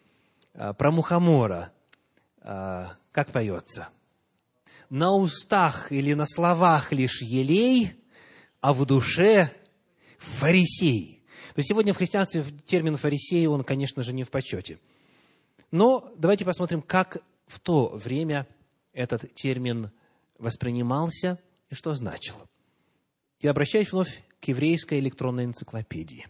[0.54, 1.72] а, про Мухомора.
[2.42, 3.90] А, как поется?
[4.90, 7.94] На устах или на словах лишь елей,
[8.62, 9.52] а в душе
[10.18, 11.24] фарисей.
[11.54, 14.80] То есть сегодня в христианстве термин фарисеи, он, конечно же, не в почете.
[15.72, 18.48] Но давайте посмотрим, как в то время
[18.94, 19.92] этот термин
[20.38, 22.36] воспринимался и что значил.
[23.42, 26.28] Я обращаюсь вновь к еврейской электронной энциклопедии.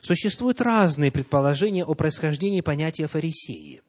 [0.00, 3.82] Существуют разные предположения о происхождении понятия фарисеи.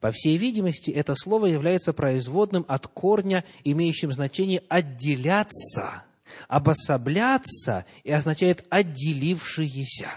[0.00, 6.04] По всей видимости, это слово является производным от корня, имеющим значение «отделяться»,
[6.48, 10.08] обособляться и означает отделившиеся.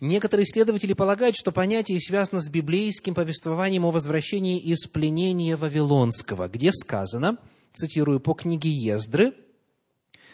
[0.00, 6.72] Некоторые исследователи полагают, что понятие связано с библейским повествованием о возвращении из пленения Вавилонского, где
[6.72, 7.38] сказано,
[7.72, 9.34] цитирую по книге Ездры,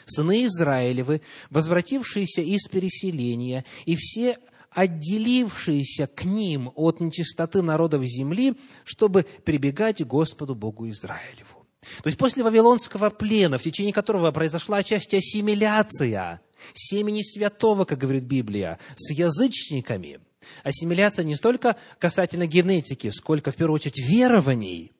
[0.04, 4.38] «Сыны Израилевы, возвратившиеся из переселения, и все
[4.70, 11.66] отделившиеся к ним от нечистоты народов земли, чтобы прибегать к Господу Богу Израилеву.
[12.02, 16.40] То есть после Вавилонского плена, в течение которого произошла часть ассимиляция
[16.75, 20.20] семени святого, как говорит Библия, с язычниками,
[20.62, 24.92] ассимиляция не столько касательно генетики, сколько, в первую очередь, верований.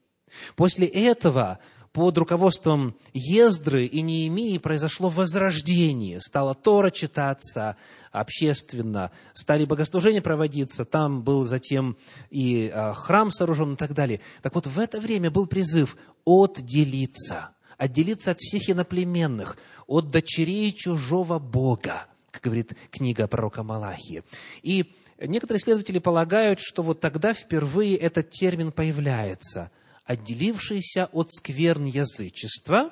[0.57, 1.59] После этого
[1.93, 6.21] под руководством Ездры и Неемии произошло возрождение.
[6.21, 7.77] Стала Тора читаться
[8.11, 11.97] общественно, стали богослужения проводиться, там был затем
[12.31, 14.21] и а, храм сооружен и так далее.
[14.41, 19.57] Так вот, в это время был призыв отделиться, отделиться от всех иноплеменных,
[19.87, 24.23] от дочерей чужого Бога, как говорит книга пророка Малахии.
[24.63, 29.71] И некоторые исследователи полагают, что вот тогда впервые этот термин появляется–
[30.05, 32.91] отделившийся от скверн язычества,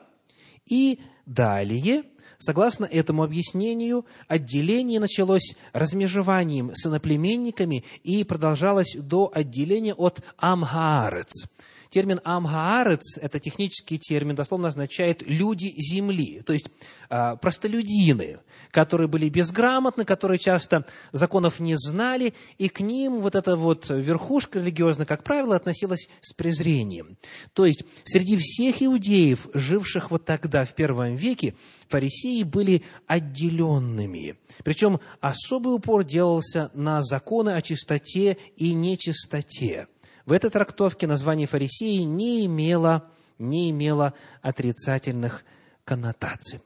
[0.67, 2.05] и далее,
[2.39, 11.47] согласно этому объяснению, отделение началось размежеванием с иноплеменниками и продолжалось до отделения от Амхаарец.
[11.91, 16.71] Термин «амхаарец»– это технический термин, дословно означает «люди земли», то есть
[17.09, 18.39] а, простолюдины,
[18.71, 24.61] которые были безграмотны, которые часто законов не знали, и к ним вот эта вот верхушка
[24.61, 27.19] религиозная, как правило, относилась с презрением.
[27.55, 31.57] То есть среди всех иудеев, живших вот тогда, в первом веке,
[31.89, 34.39] фарисеи были отделенными.
[34.63, 39.89] Причем особый упор делался на законы о чистоте и нечистоте.
[40.27, 45.45] В этой трактовке название фарисеи не имело, не имело отрицательных
[45.85, 46.61] коннотаций.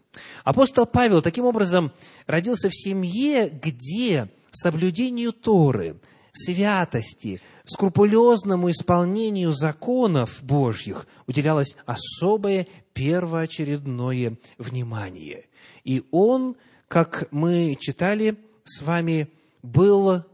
[0.44, 1.92] Апостол Павел таким образом
[2.26, 6.00] родился в семье, где соблюдению Торы,
[6.32, 15.46] святости, скрупулезному исполнению законов Божьих уделялось особое первоочередное внимание.
[15.84, 16.56] И он,
[16.88, 19.28] как мы читали с вами,
[19.62, 20.24] был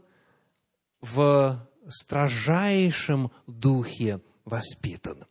[1.01, 5.25] в строжайшем духе воспитан.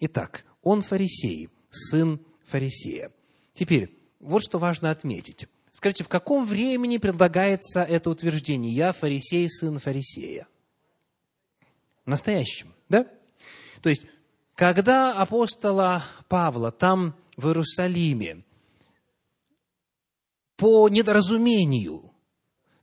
[0.00, 3.12] Итак, он фарисей, сын фарисея.
[3.54, 5.48] Теперь, вот что важно отметить.
[5.72, 8.72] Скажите, в каком времени предлагается это утверждение?
[8.72, 10.46] Я фарисей, сын фарисея.
[12.04, 13.06] В настоящем, да?
[13.82, 14.04] То есть,
[14.54, 18.44] когда апостола Павла там, в Иерусалиме,
[20.56, 22.12] по недоразумению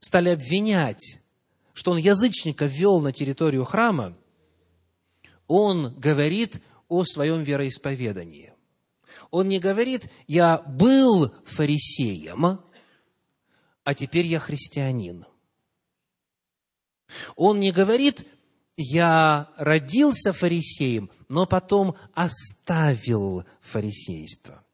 [0.00, 1.20] стали обвинять
[1.76, 4.16] что он язычника ввел на территорию храма,
[5.46, 8.54] он говорит о своем вероисповедании.
[9.30, 12.60] Он не говорит, я был фарисеем,
[13.84, 15.26] а теперь я христианин.
[17.36, 18.26] Он не говорит,
[18.78, 24.64] я родился фарисеем, но потом оставил фарисейство.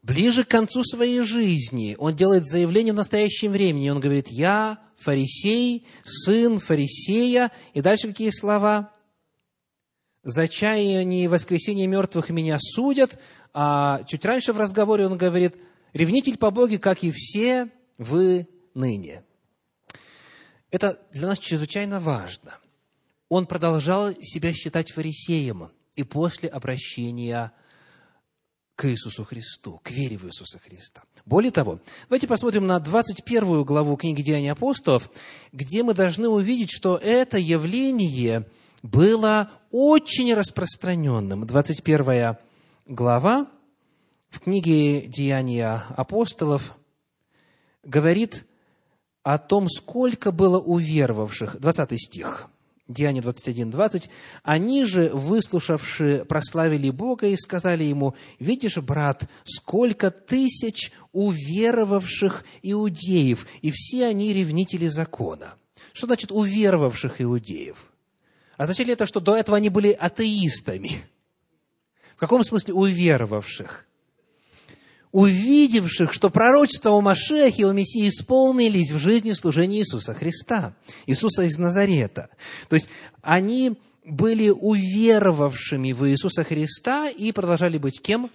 [0.00, 3.90] Ближе к концу своей жизни он делает заявление в настоящем времени.
[3.90, 7.52] Он говорит, я фарисей, сын фарисея.
[7.74, 8.92] И дальше какие слова?
[10.22, 13.18] За чаяние и воскресение мертвых меня судят.
[13.54, 15.56] А чуть раньше в разговоре он говорит,
[15.92, 19.24] ревнитель по Боге, как и все вы ныне.
[20.70, 22.58] Это для нас чрезвычайно важно.
[23.28, 27.52] Он продолжал себя считать фарисеем и после обращения
[28.76, 31.02] к Иисусу Христу, к вере в Иисуса Христа.
[31.26, 35.10] Более того, давайте посмотрим на 21 главу книги Деяний апостолов,
[35.52, 38.46] где мы должны увидеть, что это явление
[38.84, 41.44] было очень распространенным.
[41.44, 42.36] 21
[42.86, 43.48] глава
[44.28, 46.76] в книге Деяния апостолов
[47.82, 48.46] говорит
[49.24, 51.58] о том, сколько было уверовавших.
[51.60, 52.48] 20 стих–
[52.88, 54.10] Деяние 21, 20.
[54.44, 63.72] «Они же, выслушавши, прославили Бога и сказали ему, «Видишь, брат, сколько тысяч уверовавших иудеев, и
[63.72, 65.54] все они ревнители закона».
[65.92, 67.90] Что значит «уверовавших иудеев»?
[68.56, 71.02] Означает ли это, что до этого они были атеистами?
[72.14, 73.86] В каком смысле уверовавших?
[75.16, 80.76] Увидевших, что пророчества о Машехе, о Мессии исполнились в жизни служения Иисуса Христа,
[81.06, 82.28] Иисуса из Назарета.
[82.68, 82.90] То есть
[83.22, 88.30] они были уверовавшими в Иисуса Христа и продолжали быть кем?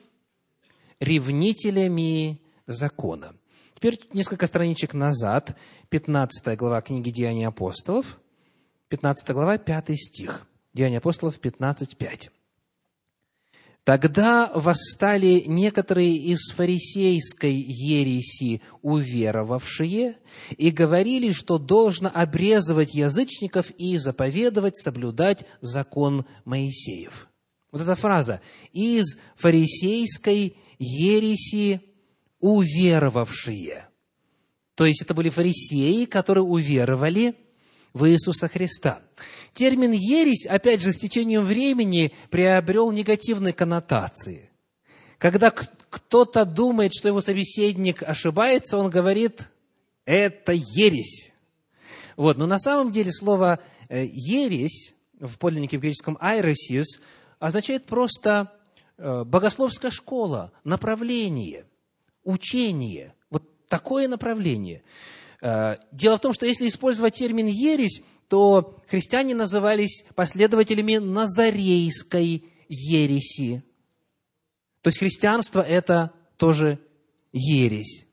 [0.99, 3.36] Ревнителями закона.
[3.75, 5.55] Теперь несколько страничек назад,
[5.89, 8.19] 15 глава книги Деяний апостолов,
[8.88, 10.47] 15 глава, 5 стих.
[10.73, 12.32] Деяния апостолов 15, 5.
[13.84, 20.17] Тогда восстали некоторые из фарисейской ереси уверовавшие
[20.55, 27.27] и говорили, что должно обрезывать язычников и заповедовать соблюдать закон Моисеев.
[27.71, 31.82] Вот эта фраза «из фарисейской ереси
[32.39, 33.88] уверовавшие».
[34.75, 37.36] То есть это были фарисеи, которые уверовали
[37.93, 39.01] в Иисуса Христа.
[39.53, 44.49] Термин «ересь», опять же, с течением времени приобрел негативные коннотации.
[45.17, 49.49] Когда кто-то думает, что его собеседник ошибается, он говорит,
[50.05, 51.31] это ересь.
[52.15, 52.37] Вот.
[52.37, 57.01] Но на самом деле слово э, ересь в подлиннике в греческом «айресис»
[57.39, 58.51] означает просто
[58.97, 61.65] э, богословская школа, направление,
[62.23, 63.13] учение.
[63.29, 64.83] Вот такое направление.
[65.41, 68.01] Э, дело в том, что если использовать термин «ересь»,
[68.32, 73.61] то христиане назывались последователями назарейской ереси.
[74.82, 76.79] То есть христианство– это тоже
[77.34, 78.05] ересь.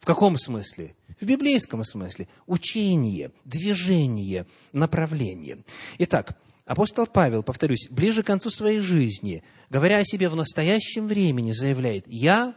[0.00, 0.94] В каком смысле?
[1.18, 2.28] В библейском смысле.
[2.46, 5.64] Учение, движение, направление.
[5.96, 11.52] Итак, апостол Павел, повторюсь, ближе к концу своей жизни, говоря о себе в настоящем времени,
[11.52, 12.54] заявляет, я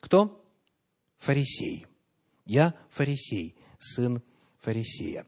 [0.00, 0.44] кто?
[1.18, 1.86] Фарисей.
[2.44, 4.20] Я фарисей, сын
[4.60, 5.24] фарисея.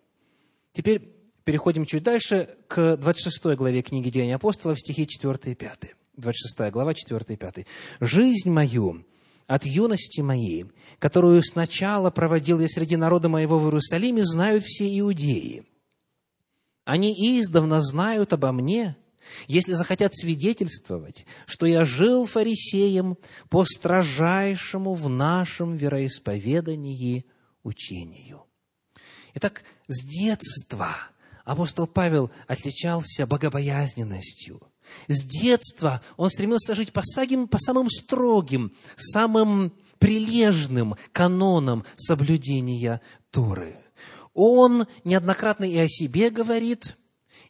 [0.74, 1.13] Теперь
[1.44, 5.94] переходим чуть дальше к 26 главе книги Деяний апостолов, стихи 4 и 5.
[6.16, 7.66] 26 глава, 4 и 5.
[8.00, 9.04] «Жизнь мою
[9.46, 10.66] от юности моей,
[10.98, 15.64] которую сначала проводил я среди народа моего в Иерусалиме, знают все иудеи.
[16.84, 18.96] Они издавна знают обо мне,
[19.46, 23.16] если захотят свидетельствовать, что я жил фарисеем
[23.48, 27.26] по строжайшему в нашем вероисповедании
[27.62, 28.44] учению».
[29.34, 30.94] Итак, с детства
[31.44, 34.60] апостол Павел отличался богобоязненностью–
[35.08, 43.76] с детства он стремился жить по, самым, по самым строгим, самым прилежным канонам соблюдения Торы.
[44.32, 46.96] Он неоднократно и о себе говорит,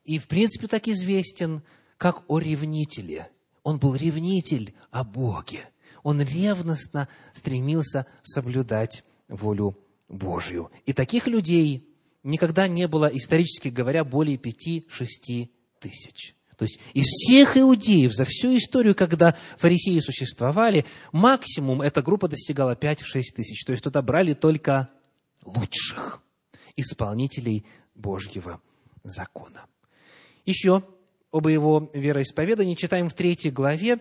[0.05, 1.63] и в принципе так известен,
[1.97, 3.31] как о ревнителе.
[3.63, 5.61] Он был ревнитель о Боге.
[6.03, 9.79] Он ревностно стремился соблюдать волю
[10.09, 10.71] Божью.
[10.85, 11.94] И таких людей
[12.25, 16.35] никогда не было, исторически говоря, более пяти-шести тысяч.
[16.57, 22.75] То есть из всех иудеев за всю историю, когда фарисеи существовали, максимум эта группа достигала
[22.75, 23.65] 5-6 тысяч.
[23.65, 24.89] То есть туда брали только
[25.45, 26.23] лучших
[26.77, 28.61] исполнителей Божьего
[29.03, 29.67] закона.
[30.47, 30.83] Еще
[31.33, 33.99] об его вероисповедании читаем в третьей главе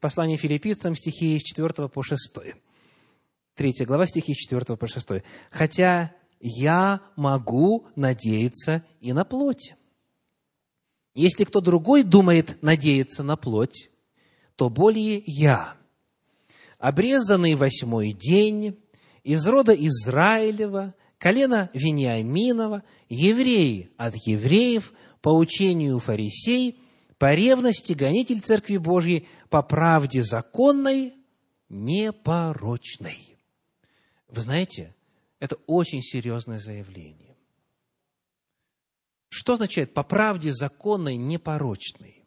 [0.00, 2.34] послания филиппийцам стихи с 4 по 6.
[3.54, 5.22] Третья глава, стихи с 4 по 6.
[5.50, 6.14] «Хотя
[6.46, 9.74] я могу надеяться и на плоть,
[11.14, 13.88] если кто другой думает надеяться на плоть,
[14.56, 15.74] то более я,
[16.78, 18.78] обрезанный восьмой день,
[19.22, 24.92] из рода Израилева, колена Вениаминова, евреи от евреев,
[25.22, 26.78] по учению фарисей,
[27.16, 31.14] по ревности гонитель Церкви Божьей, по правде законной,
[31.70, 33.38] непорочной.
[34.28, 34.94] Вы знаете,
[35.44, 37.36] это очень серьезное заявление.
[39.28, 42.24] Что означает по правде законной, непорочной?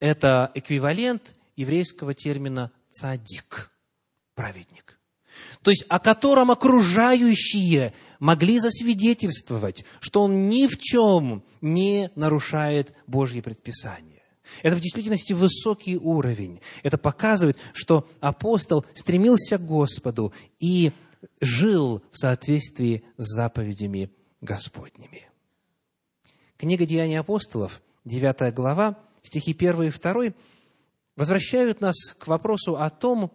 [0.00, 3.70] Это эквивалент еврейского термина цадик,
[4.34, 5.00] праведник.
[5.62, 13.40] То есть, о котором окружающие могли засвидетельствовать, что он ни в чем не нарушает Божьи
[13.40, 14.07] предписания.
[14.62, 16.60] Это в действительности высокий уровень.
[16.82, 20.92] Это показывает, что апостол стремился к Господу и
[21.40, 25.28] жил в соответствии с заповедями Господними.
[26.56, 30.34] Книга Деяний апостолов, 9 глава, стихи 1 и 2,
[31.16, 33.32] возвращают нас к вопросу о том,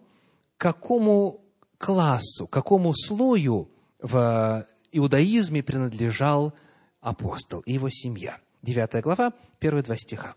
[0.56, 1.44] какому
[1.78, 6.54] классу, какому слою в иудаизме принадлежал
[7.00, 8.38] апостол и его семья.
[8.62, 10.34] 9 глава, первые два стиха.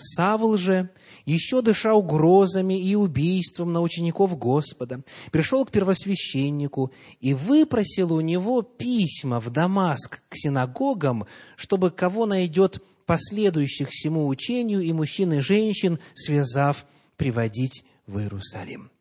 [0.00, 0.90] Савл же,
[1.26, 8.62] еще дыша угрозами и убийством на учеников Господа, пришел к первосвященнику и выпросил у него
[8.62, 11.26] письма в Дамаск к синагогам,
[11.56, 16.86] чтобы кого найдет последующих всему учению и мужчин и женщин, связав,
[17.16, 18.92] приводить в Иерусалим.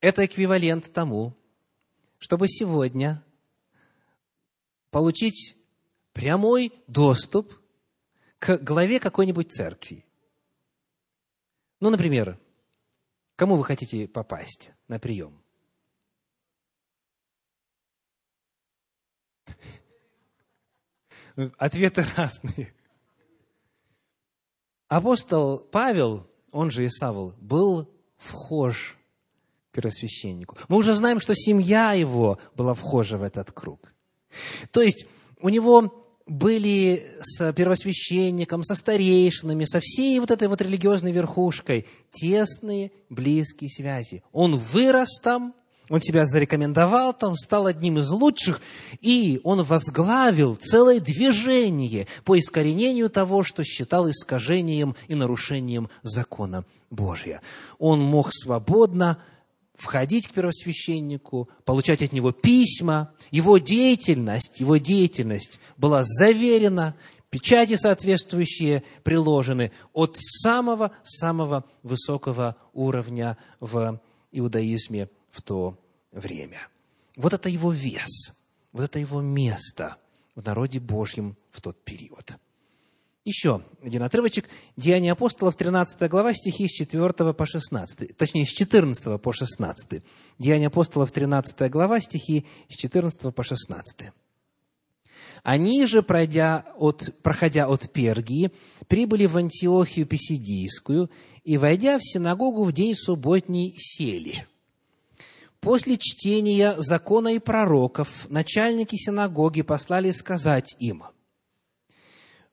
[0.00, 1.34] Это эквивалент тому,
[2.18, 3.24] чтобы сегодня
[4.90, 5.56] получить
[6.16, 7.54] прямой доступ
[8.38, 10.06] к главе какой-нибудь церкви.
[11.78, 12.40] Ну, например,
[13.36, 15.42] кому вы хотите попасть на прием?
[21.58, 22.72] Ответы разные.
[24.88, 28.96] Апостол Павел, он же Исавл, был вхож
[29.70, 30.56] к первосвященнику.
[30.68, 33.92] Мы уже знаем, что семья его была вхожа в этот круг.
[34.70, 35.06] То есть
[35.40, 42.90] у него были с первосвященником, со старейшинами, со всей вот этой вот религиозной верхушкой тесные,
[43.08, 44.22] близкие связи.
[44.32, 45.54] Он вырос там,
[45.88, 48.60] он себя зарекомендовал там, стал одним из лучших,
[49.00, 57.40] и он возглавил целое движение по искоренению того, что считал искажением и нарушением закона Божия.
[57.78, 59.18] Он мог свободно
[59.76, 63.12] входить к первосвященнику, получать от него письма.
[63.30, 66.96] Его деятельность, его деятельность была заверена,
[67.30, 74.00] печати соответствующие приложены от самого-самого высокого уровня в
[74.32, 75.78] иудаизме в то
[76.12, 76.68] время.
[77.16, 78.32] Вот это его вес,
[78.72, 79.96] вот это его место
[80.34, 82.36] в народе Божьем в тот период.
[83.26, 84.48] Еще один отрывочек.
[84.76, 88.16] Деяния апостолов, 13 глава, стихи с 4 по 16.
[88.16, 90.00] Точнее, с 14 по 16.
[90.38, 94.12] Деяния апостолов, 13 глава, стихи с 14 по 16.
[95.42, 98.52] Они же, пройдя от, проходя от Пергии,
[98.86, 101.10] прибыли в Антиохию Писидийскую
[101.42, 104.46] и, войдя в синагогу в день субботний, сели–
[105.58, 111.02] После чтения закона и пророков начальники синагоги послали сказать им,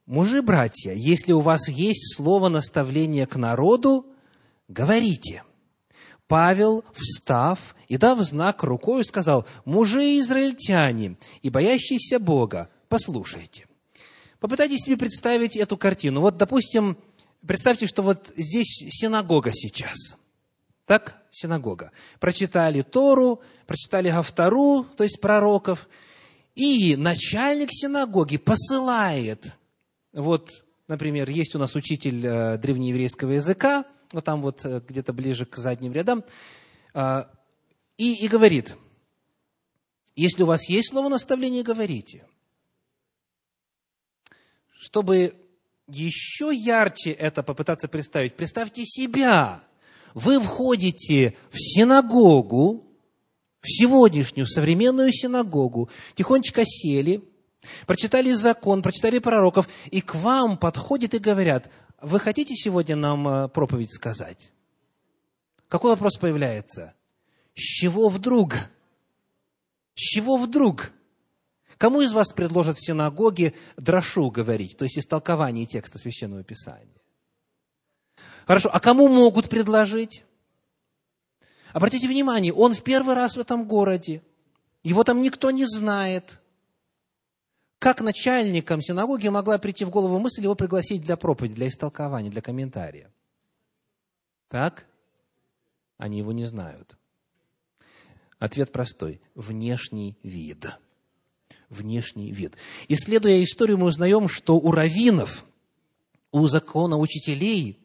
[0.06, 4.06] «Мужи, братья, если у вас есть слово наставления к народу,
[4.68, 5.44] говорите».
[6.28, 13.68] Павел, встав и дав знак рукой, сказал, «Мужи израильтяне и боящиеся Бога, послушайте».
[14.40, 16.22] Попытайтесь себе представить эту картину.
[16.22, 16.98] Вот, допустим,
[17.46, 20.16] представьте, что вот здесь синагога сейчас–
[20.86, 21.92] так, синагога.
[22.20, 25.88] Прочитали Тору, прочитали Гавтору, то есть пророков,
[26.56, 29.56] и начальник синагоги посылает,
[30.14, 35.46] вот, например, есть у нас учитель э, древнееврейского языка, вот там вот э, где-то ближе
[35.46, 36.24] к задним рядам,
[36.94, 37.24] э,
[37.98, 38.76] и, и говорит,
[40.16, 42.26] если у вас есть слово наставления, говорите.
[44.72, 45.36] Чтобы
[45.88, 49.64] еще ярче это попытаться представить, представьте себя–
[50.14, 52.86] вы входите в синагогу,
[53.62, 57.24] в сегодняшнюю современную синагогу, тихонечко сели,
[57.86, 61.70] прочитали закон, прочитали пророков, и к вам подходят и говорят,
[62.02, 64.54] вы хотите сегодня нам э, проповедь сказать?
[65.68, 66.94] Какой вопрос появляется?
[67.56, 68.56] С чего вдруг?
[69.96, 70.92] С чего вдруг?
[71.78, 77.02] Кому из вас предложат в синагоге дрошу говорить, то есть истолкование текста Священного Писания?
[78.46, 80.24] Хорошо, а кому могут предложить?
[81.72, 84.22] Обратите внимание, он в первый раз в этом городе.
[84.84, 86.40] Его там никто не знает.
[87.84, 92.42] Как начальникам синагоги могла прийти в голову мысль его пригласить для проповеди, для истолкования, для
[92.42, 93.12] комментария?
[94.48, 94.86] Так?
[95.98, 96.96] Они его не знают.
[98.40, 99.20] Ответ простой.
[99.36, 100.66] Внешний вид.
[101.68, 102.56] Внешний вид.
[102.88, 105.44] Исследуя историю, мы узнаем, что у раввинов,
[106.32, 107.80] у закона учителей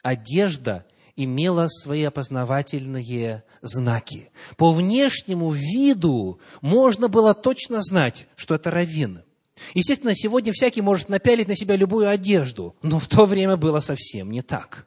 [0.00, 0.86] одежда
[1.16, 4.30] имела свои опознавательные знаки.
[4.56, 9.24] По внешнему виду можно было точно знать, что это раввин.
[9.74, 14.30] Естественно, сегодня всякий может напялить на себя любую одежду, но в то время было совсем
[14.30, 14.86] не так.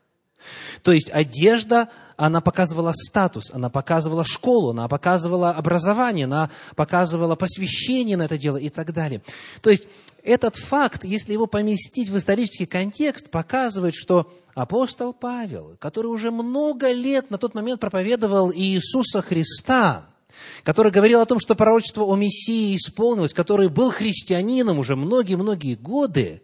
[0.82, 8.17] То есть одежда, она показывала статус, она показывала школу, она показывала образование, она показывала посвящение
[8.17, 9.21] на это дело и так далее.
[9.61, 9.88] То есть
[10.24, 16.91] этот факт, если его поместить в исторический контекст, показывает, что апостол Павел, который уже много
[16.91, 20.05] лет на тот момент проповедовал Иисуса Христа,
[20.63, 26.41] который говорил о том, что пророчество о Мессии исполнилось, который был христианином уже многие-многие годы,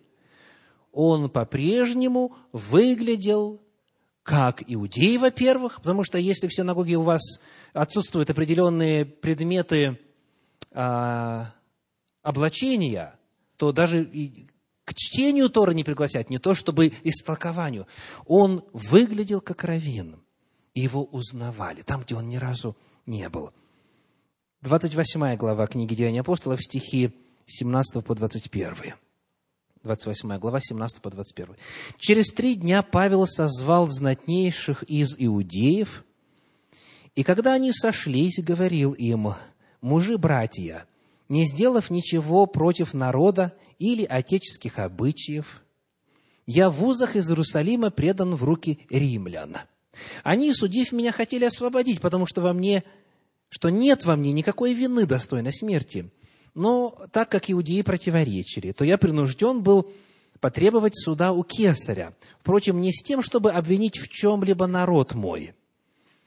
[0.91, 3.61] он по-прежнему выглядел
[4.23, 7.21] как иудей, во-первых, потому что если в синагоге у вас
[7.73, 9.99] отсутствуют определенные предметы
[10.71, 11.51] а,
[12.21, 13.17] облачения,
[13.57, 14.05] то даже
[14.85, 17.87] к чтению Торы не пригласят, не то чтобы истолкованию.
[18.25, 20.19] Он выглядел как раввин,
[20.73, 22.75] и его узнавали, там, где он ни разу
[23.05, 23.51] не был.
[24.62, 27.12] 28 глава книги Деяний апостолов, стихи
[27.45, 28.93] 17 по 21.
[29.84, 31.55] 28 глава, 17 по 21.
[31.97, 36.03] «Через три дня Павел созвал знатнейших из иудеев,
[37.16, 39.30] и когда они сошлись, говорил им,
[39.80, 40.86] «Мужи-братья,
[41.30, 45.64] не сделав ничего против народа или отеческих обычаев,
[46.45, 49.55] я в узах из Иерусалима предан в руки римлян.
[50.24, 52.84] Они, судив меня, хотели освободить, потому что во мне,
[53.50, 56.10] что нет во мне никакой вины достойной смерти.
[56.56, 59.91] Но так как иудеи противоречили, то я принужден был
[60.39, 62.14] потребовать суда у кесаря.
[62.39, 65.54] Впрочем, не с тем, чтобы обвинить в чем-либо народ мой.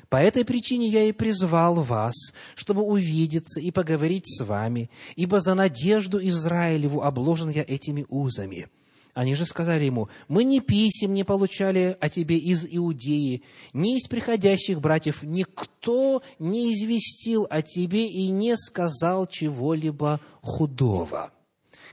[0.09, 2.15] По этой причине я и призвал вас,
[2.55, 8.69] чтобы увидеться и поговорить с вами, ибо за надежду Израилеву обложен я этими узами».
[9.15, 13.43] Они же сказали ему, мы ни писем не получали о тебе из Иудеи,
[13.75, 21.31] ни из приходящих братьев, никто не известил о тебе и не сказал чего-либо худого.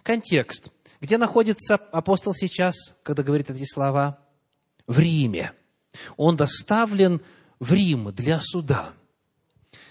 [0.01, 0.71] Контекст.
[1.01, 4.19] Где находится апостол сейчас, когда говорит эти слова?
[4.87, 5.51] В Риме.
[6.15, 7.21] Он доставлен
[7.59, 8.93] в Рим для суда,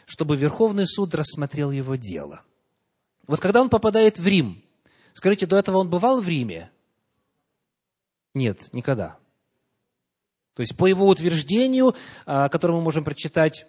[0.06, 2.42] чтобы Верховный суд рассмотрел его дело.
[3.26, 4.62] Вот когда он попадает в Рим,
[5.12, 6.70] скажите, до этого он бывал в Риме?
[8.34, 9.18] Нет, никогда.
[10.54, 11.94] То есть, по его утверждению,
[12.26, 13.66] а, которое мы можем прочитать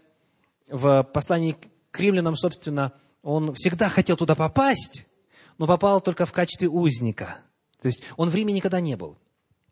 [0.67, 1.55] в послании
[1.91, 5.05] к римлянам, собственно, он всегда хотел туда попасть,
[5.59, 7.37] но попал только в качестве узника.
[7.79, 9.19] То есть, он в Риме никогда не был.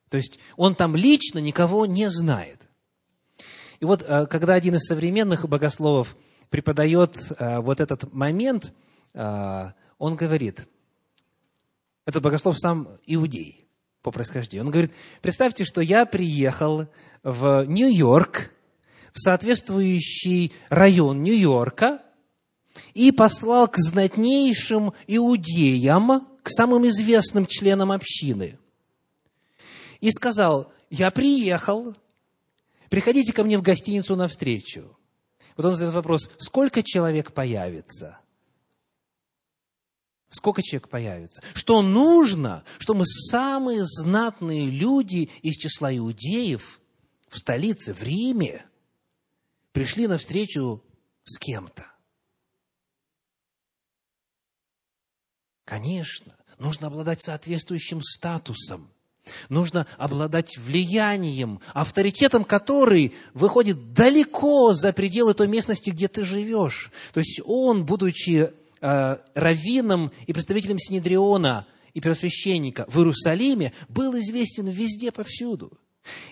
[0.09, 2.61] То есть, он там лично никого не знает.
[3.79, 6.15] И вот, а, когда один из современных богословов
[6.51, 8.73] преподает а, вот этот момент,
[9.13, 10.67] он говорит,
[12.05, 13.63] этот богослов сам иудей–
[14.08, 14.66] по происхождению.
[14.66, 16.88] Он говорит, представьте, что я приехал
[17.24, 18.51] в Нью-Йорк,
[19.14, 22.01] в соответствующий район Нью-Йорка,
[22.93, 28.58] и послал к знатнейшим иудеям, к самым известным членам общины.
[29.99, 31.93] И сказал, я приехал,
[32.89, 34.97] приходите ко мне в гостиницу навстречу.
[35.58, 38.20] Вот он задает вопрос, сколько человек появится?
[40.30, 41.41] Сколько человек появится?
[41.53, 46.82] Что нужно, что мы самые знатные люди из числа иудеев
[47.30, 48.65] в столице, в Риме,
[49.71, 50.84] пришли на встречу
[51.23, 51.86] с кем-то.
[55.63, 58.89] Конечно, нужно обладать соответствующим статусом.
[59.49, 66.91] Нужно обладать влиянием, авторитетом, который выходит далеко за пределы той местности, где ты живешь.
[67.13, 75.11] То есть он, будучи э, и представителем Синедриона и первосвященника в Иерусалиме был известен везде,
[75.11, 75.78] повсюду.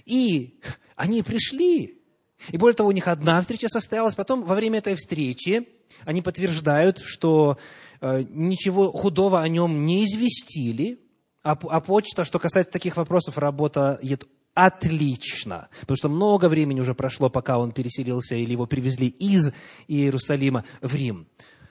[0.06, 0.60] И
[0.96, 2.02] они пришли,
[2.50, 5.68] и более того, у них одна встреча состоялась, потом во время этой встречи
[6.04, 7.58] они подтверждают, что
[8.02, 11.00] э, ничего худого о нем не известили,
[11.44, 17.30] а, а почта, что касается таких вопросов, работает отлично, потому что много времени уже прошло,
[17.30, 19.52] пока он переселился или его привезли из
[19.88, 21.28] Иерусалима в Рим.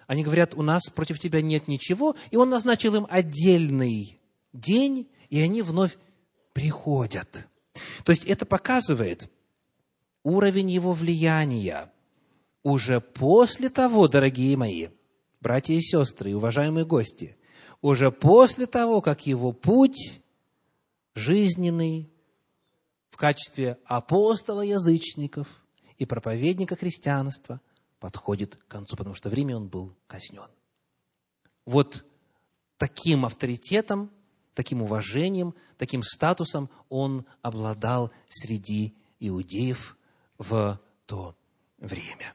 [0.07, 4.21] Они говорят, у нас против тебя нет ничего, и он назначил им отдельный
[4.53, 5.97] день, и они вновь
[6.53, 7.47] приходят.
[8.05, 9.31] То есть это показывает
[10.23, 11.91] уровень его влияния
[12.63, 14.89] уже после того, дорогие мои,
[15.41, 17.37] братья и сестры, и уважаемые гости,
[17.81, 20.21] уже после того, как его путь
[21.15, 22.11] жизненный
[23.11, 25.49] в качестве апостола язычников
[25.99, 27.61] и проповедника христианства–
[28.05, 30.51] подходит к концу, потому что в Риме он был казнен.
[31.65, 32.05] Вот
[32.77, 34.11] таким авторитетом,
[34.53, 39.97] таким уважением, таким статусом он обладал среди иудеев
[40.37, 41.35] в то
[41.79, 42.35] время.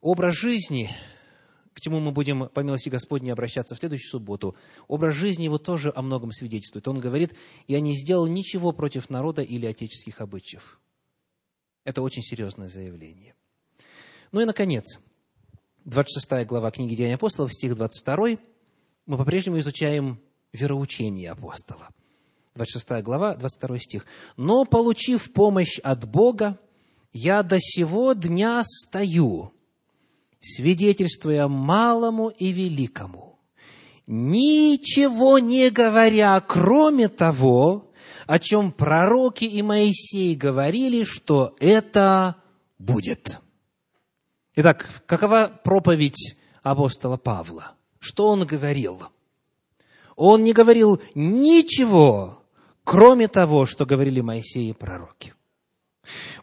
[0.00, 0.90] Образ жизни,
[1.72, 4.54] к чему мы будем, по милости Господней, обращаться в следующую субботу,
[4.86, 6.86] образ жизни его тоже о многом свидетельствует.
[6.86, 7.34] Он говорит,
[7.66, 10.80] «Я не сделал ничего против народа или отеческих обычаев».
[11.82, 13.34] Это очень серьезное заявление–
[14.34, 14.98] ну и, наконец,
[15.84, 18.30] 26 глава книги Деяний апостолов, стих 22,
[19.06, 20.20] мы по-прежнему изучаем
[20.52, 21.90] вероучение апостола.
[22.56, 24.06] 26 глава, 22 стих.
[24.36, 26.58] «Но, получив помощь от Бога,
[27.12, 29.52] я до сего дня стою,
[30.40, 33.38] свидетельствуя малому и великому,
[34.08, 37.92] ничего не говоря, кроме того,
[38.26, 42.34] о чем пророки и Моисей говорили, что это
[42.80, 43.38] будет».
[44.56, 47.72] Итак, какова проповедь апостола Павла?
[47.98, 49.02] Что он говорил?
[50.14, 52.40] Он не говорил ничего,
[52.84, 55.34] кроме того, что говорили Моисей и пророки.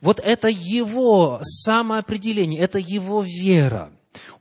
[0.01, 3.91] Вот это его самоопределение, это его вера.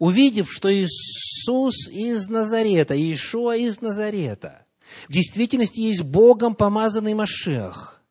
[0.01, 4.66] Увидев, что Иисус из Назарета, Иешуа из Назарета,
[5.09, 8.03] в действительности есть Богом помазанный Машех,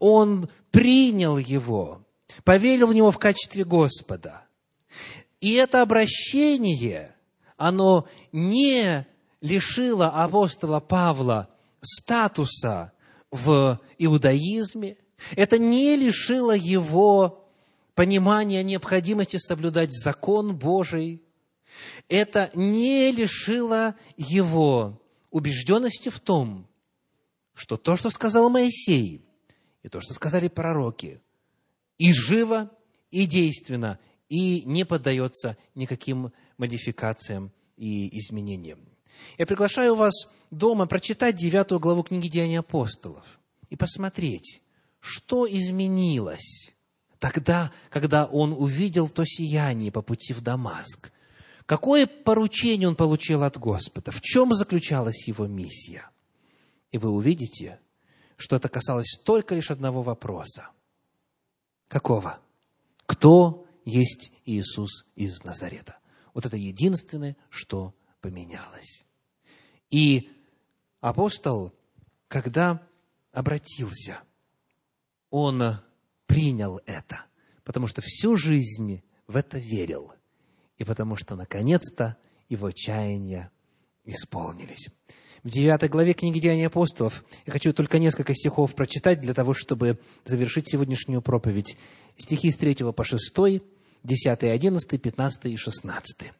[0.00, 2.04] он принял его,
[2.42, 4.42] поверил в него в качестве Господа–
[5.40, 7.14] и это обращение,
[7.56, 9.06] оно не
[9.40, 11.48] лишило апостола Павла
[11.80, 12.92] статуса
[13.30, 14.96] в иудаизме,
[15.36, 17.48] это не лишило его
[17.94, 21.22] понимания необходимости соблюдать закон Божий,
[22.08, 26.66] это не лишило его убежденности в том,
[27.54, 29.24] что то, что сказал Моисей,
[29.82, 31.20] и то, что сказали пророки,
[31.98, 32.70] и живо,
[33.10, 33.98] и действенно,
[34.28, 38.80] и не поддается никаким модификациям и изменениям.
[39.38, 44.62] Я приглашаю вас дома прочитать девятую главу книги Деяний апостолов и посмотреть,
[45.00, 46.74] что изменилось
[47.18, 51.10] тогда, когда он увидел то сияние по пути в Дамаск.
[51.66, 54.10] Какое поручение он получил от Господа?
[54.10, 56.08] В чем заключалась его миссия?
[56.92, 57.80] И вы увидите,
[58.36, 60.68] что это касалось только лишь одного вопроса.
[61.88, 62.38] Какого?
[63.04, 65.98] Кто есть Иисус из Назарета?
[66.34, 69.04] Вот это единственное, что поменялось.
[69.90, 70.30] И
[71.00, 71.72] апостол,
[72.28, 72.86] когда
[73.32, 74.20] обратился,
[75.30, 75.78] он
[76.26, 77.24] принял это,
[77.64, 80.12] потому что всю жизнь в это верил,
[80.76, 82.16] и потому что, наконец-то,
[82.48, 83.50] его чаяния
[84.04, 84.88] исполнились.
[85.42, 89.98] В девятой главе книги Деяний апостолов я хочу только несколько стихов прочитать для того, чтобы
[90.24, 91.76] завершить сегодняшнюю проповедь.
[92.16, 93.62] Стихи с 3 по 6,
[94.04, 96.32] 10, 11, 15 и 16.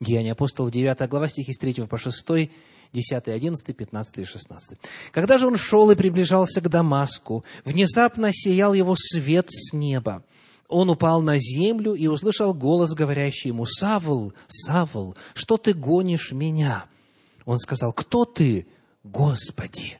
[0.00, 2.50] Деяния апостолов, 9 глава, стихи с 3 по 6,
[2.92, 4.78] 10, 11, 15 и 16.
[5.10, 10.24] «Когда же он шел и приближался к Дамаску, внезапно сиял его свет с неба.
[10.68, 16.84] Он упал на землю и услышал голос, говорящий ему, «Савл, Савл, что ты гонишь меня?»
[17.46, 18.66] Он сказал, «Кто ты,
[19.02, 19.98] Господи?»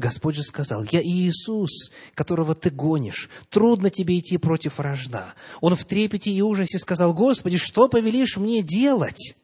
[0.00, 3.28] Господь же сказал, «Я Иисус, которого ты гонишь.
[3.50, 5.34] Трудно тебе идти против вражда».
[5.60, 9.34] Он в трепете и ужасе сказал, «Господи, что повелишь мне делать?»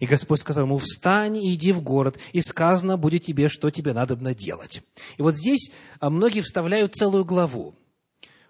[0.00, 3.92] И Господь сказал ему, встань и иди в город, и сказано будет тебе, что тебе
[3.92, 4.82] надо делать.
[5.16, 7.74] И вот здесь а, многие вставляют целую главу.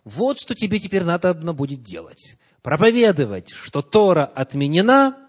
[0.05, 2.37] Вот что тебе теперь надо будет делать.
[2.61, 5.25] Проповедовать, что Тора отменена,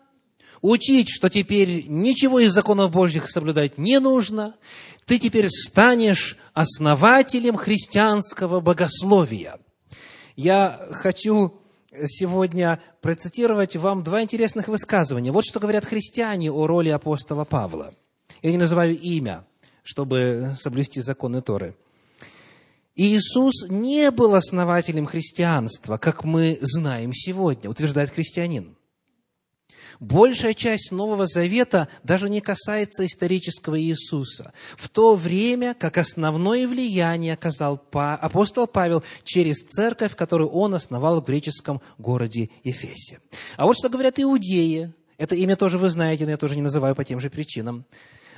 [0.61, 4.55] учить, что теперь ничего из законов Божьих соблюдать не нужно,
[5.05, 9.59] ты теперь станешь основателем христианского богословия.
[10.35, 11.61] Я хочу
[12.07, 15.31] сегодня процитировать вам два интересных высказывания.
[15.31, 17.93] Вот что говорят христиане о роли апостола Павла.
[18.41, 19.45] Я не называю имя,
[19.83, 21.75] чтобы соблюсти законы Торы.
[22.95, 28.74] Иисус не был основателем христианства, как мы знаем сегодня, утверждает христианин.
[29.99, 34.53] Большая часть Нового Завета даже не касается исторического Иисуса.
[34.77, 41.25] В то время, как основное влияние оказал апостол Павел через церковь, которую он основал в
[41.25, 43.19] греческом городе Ефесе.
[43.57, 44.93] А вот что говорят иудеи.
[45.17, 47.85] Это имя тоже вы знаете, но я тоже не называю по тем же причинам.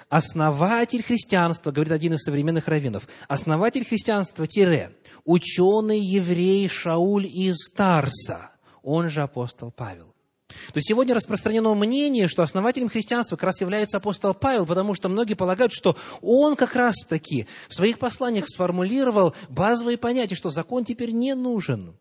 [0.10, 4.96] Основатель христианства, говорит один из современных раввинов, основатель христианства, тире,
[5.26, 8.52] ученый еврей Шауль из Тарса,
[8.84, 10.07] он же апостол Павел.
[10.74, 15.36] То сегодня распространено мнение, что основателем христианства как раз является апостол Павел, потому что многие
[15.36, 21.36] полагают, что он как раз-таки в своих посланиях сформулировал базовые понятия, что закон теперь не
[21.36, 21.96] нужен.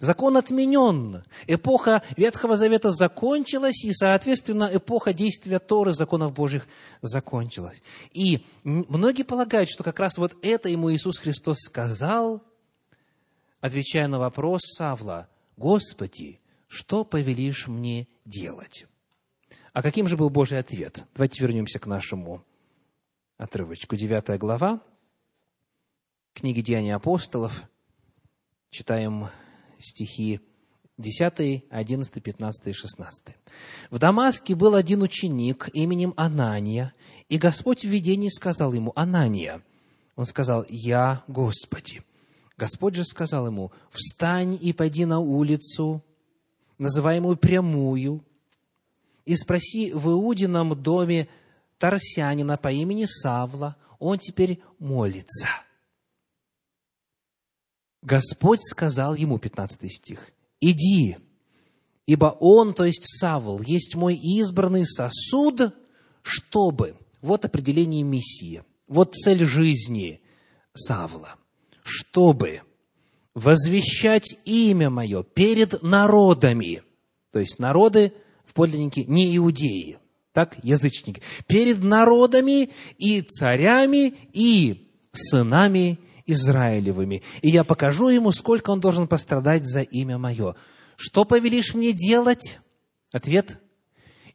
[0.00, 1.22] Закон отменен.
[1.46, 6.66] Эпоха Ветхого Завета закончилась, и, соответственно, эпоха действия Торы, законов Божьих,
[7.02, 7.82] закончилась.
[8.12, 12.42] И многие полагают, что как раз вот это ему Иисус Христос сказал,
[13.60, 16.40] отвечая на вопрос Савла, «Господи,
[16.72, 18.86] что повелишь мне делать?
[19.74, 21.04] А каким же был Божий ответ?
[21.14, 22.46] Давайте вернемся к нашему
[23.36, 23.94] отрывочку.
[23.94, 24.80] Девятая глава
[26.32, 27.62] книги Деяний апостолов.
[28.70, 29.26] Читаем
[29.80, 30.40] стихи
[30.96, 33.36] 10, 11, 15 и 16.
[33.90, 36.94] «В Дамаске был один ученик именем Анания,
[37.28, 39.62] и Господь в видении сказал ему, «Анания».
[40.16, 42.02] Он сказал, «Я Господи».
[42.56, 46.02] Господь же сказал ему, «Встань и пойди на улицу,
[46.78, 48.24] называемую прямую,
[49.24, 51.28] и спроси в Иудином доме
[51.78, 55.48] Тарсянина по имени Савла, он теперь молится.
[58.02, 61.16] Господь сказал ему, 15 стих, «Иди,
[62.06, 65.74] ибо он, то есть Савл, есть мой избранный сосуд,
[66.22, 70.20] чтобы...» Вот определение миссии, вот цель жизни
[70.74, 71.36] Савла.
[71.84, 72.62] «Чтобы...»
[73.34, 76.82] возвещать имя мое перед народами.
[77.32, 78.12] То есть народы
[78.44, 79.98] в подлиннике не иудеи,
[80.32, 81.22] так, язычники.
[81.46, 87.22] Перед народами и царями, и сынами Израилевыми.
[87.42, 90.54] И я покажу ему, сколько он должен пострадать за имя мое.
[90.96, 92.60] Что повелишь мне делать?
[93.12, 93.60] Ответ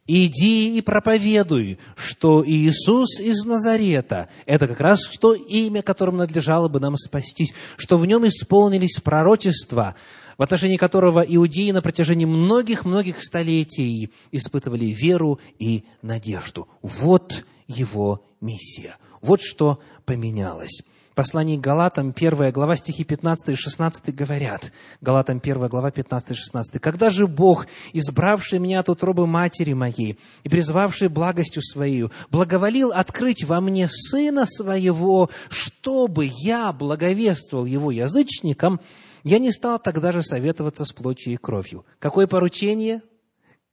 [0.08, 6.80] иди и проповедуй, что Иисус из Назарета– это как раз то имя, которым надлежало бы
[6.80, 9.94] нам спастись, что в нем исполнились пророчества,
[10.36, 16.68] в отношении которого иудеи на протяжении многих-многих столетий испытывали веру и надежду.
[16.82, 18.96] Вот его миссия.
[19.20, 20.80] Вот что поменялось.
[21.18, 26.80] Послании Галатам, 1 глава, стихи 15 и 16 говорят, Галатам 1 глава, 15 и 16,
[26.80, 33.42] «Когда же Бог, избравший меня от утробы матери моей и призвавший благостью Своей, благоволил открыть
[33.42, 38.78] во мне Сына Своего, чтобы я благовествовал Его язычникам,
[39.24, 41.84] я не стал тогда же советоваться с плотью и кровью».
[41.98, 43.02] Какое поручение?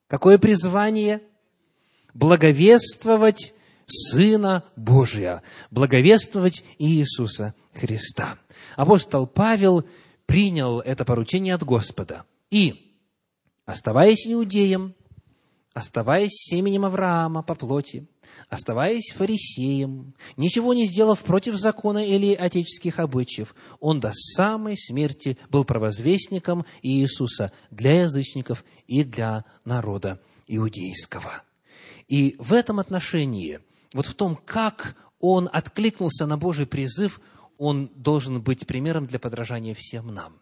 [0.08, 1.22] Какое призвание?
[2.16, 3.54] Благовествовать
[3.88, 8.38] Сына Божия, благовествовать Иисуса Христа.
[8.76, 9.86] Апостол Павел
[10.26, 12.26] принял это поручение от Господа.
[12.50, 12.96] И,
[13.66, 14.96] оставаясь иудеем,
[15.74, 18.08] оставаясь семенем Авраама по плоти,
[18.50, 25.64] оставаясь фарисеем, ничего не сделав против закона или отеческих обычаев, он до самой смерти был
[25.64, 31.44] провозвестником Иисуса для язычников и для народа иудейского.
[32.08, 33.60] И в этом отношении–
[33.96, 37.22] вот в том, как он откликнулся на Божий призыв,
[37.58, 40.42] он должен быть примером для подражания всем нам.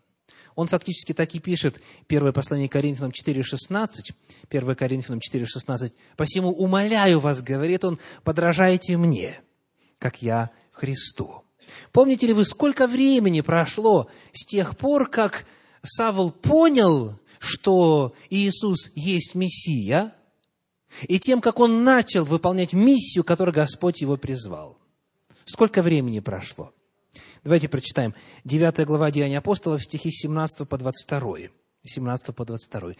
[0.56, 4.16] Он фактически так и пишет, первое послание Коринфянам 4,16,
[4.50, 9.40] 1 Коринфянам 4,16, «Посему умоляю вас,— говорит он,— подражайте мне,
[10.00, 11.44] как я Христу».
[11.92, 15.46] Помните ли вы, сколько времени прошло с тех пор, как
[15.84, 20.16] Савл понял, что Иисус есть Мессия,
[21.02, 24.78] и тем, как он начал выполнять миссию, которую Господь его призвал.
[25.46, 26.74] Сколько времени прошло?
[27.44, 28.16] Давайте прочитаем.
[28.46, 31.50] 9 глава Деяния апостолов, стихи 17 по 22.
[31.84, 32.94] 17 по 22.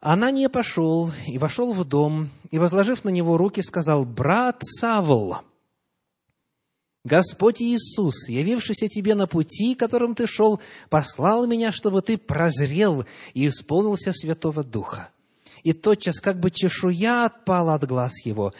[0.00, 5.36] Она не пошел и вошел в дом, и, возложив на него руки, сказал, «Брат Савл,
[7.04, 10.60] Господь Иисус, явившийся тебе на пути, которым ты шел,
[10.90, 15.11] послал меня, чтобы ты прозрел и исполнился Святого Духа
[15.62, 18.52] и тотчас как бы чешуя отпала от глаз его.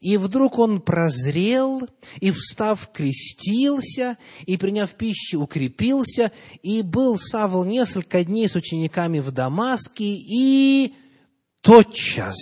[0.00, 1.86] И вдруг он прозрел,
[2.20, 6.32] и, встав, крестился, и, приняв пищу, укрепился,
[6.62, 10.94] и был Савл несколько дней с учениками в Дамаске, и
[11.60, 12.36] тотчас,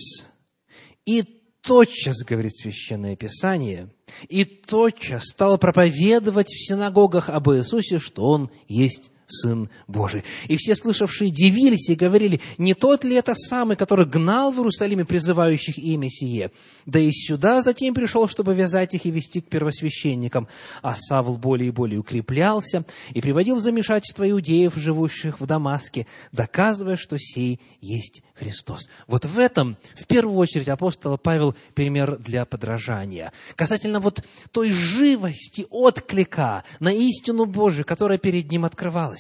[1.04, 1.24] и
[1.62, 3.90] тотчас, говорит Священное Писание,
[4.28, 10.24] и тотчас стал проповедовать в синагогах об Иисусе, что Он есть Сын Божий.
[10.48, 15.04] И все слышавшие дивились и говорили, не тот ли это самый, который гнал в Иерусалиме
[15.04, 16.50] призывающих имя сие?
[16.86, 20.48] Да и сюда затем пришел, чтобы вязать их и вести к первосвященникам.
[20.82, 26.96] А Савл более и более укреплялся и приводил в замешательство иудеев, живущих в Дамаске, доказывая,
[26.96, 28.88] что сей есть Христос.
[29.06, 33.32] Вот в этом, в первую очередь, апостол Павел пример для подражания.
[33.56, 39.17] Касательно вот той живости, отклика на истину Божию, которая перед ним открывалась?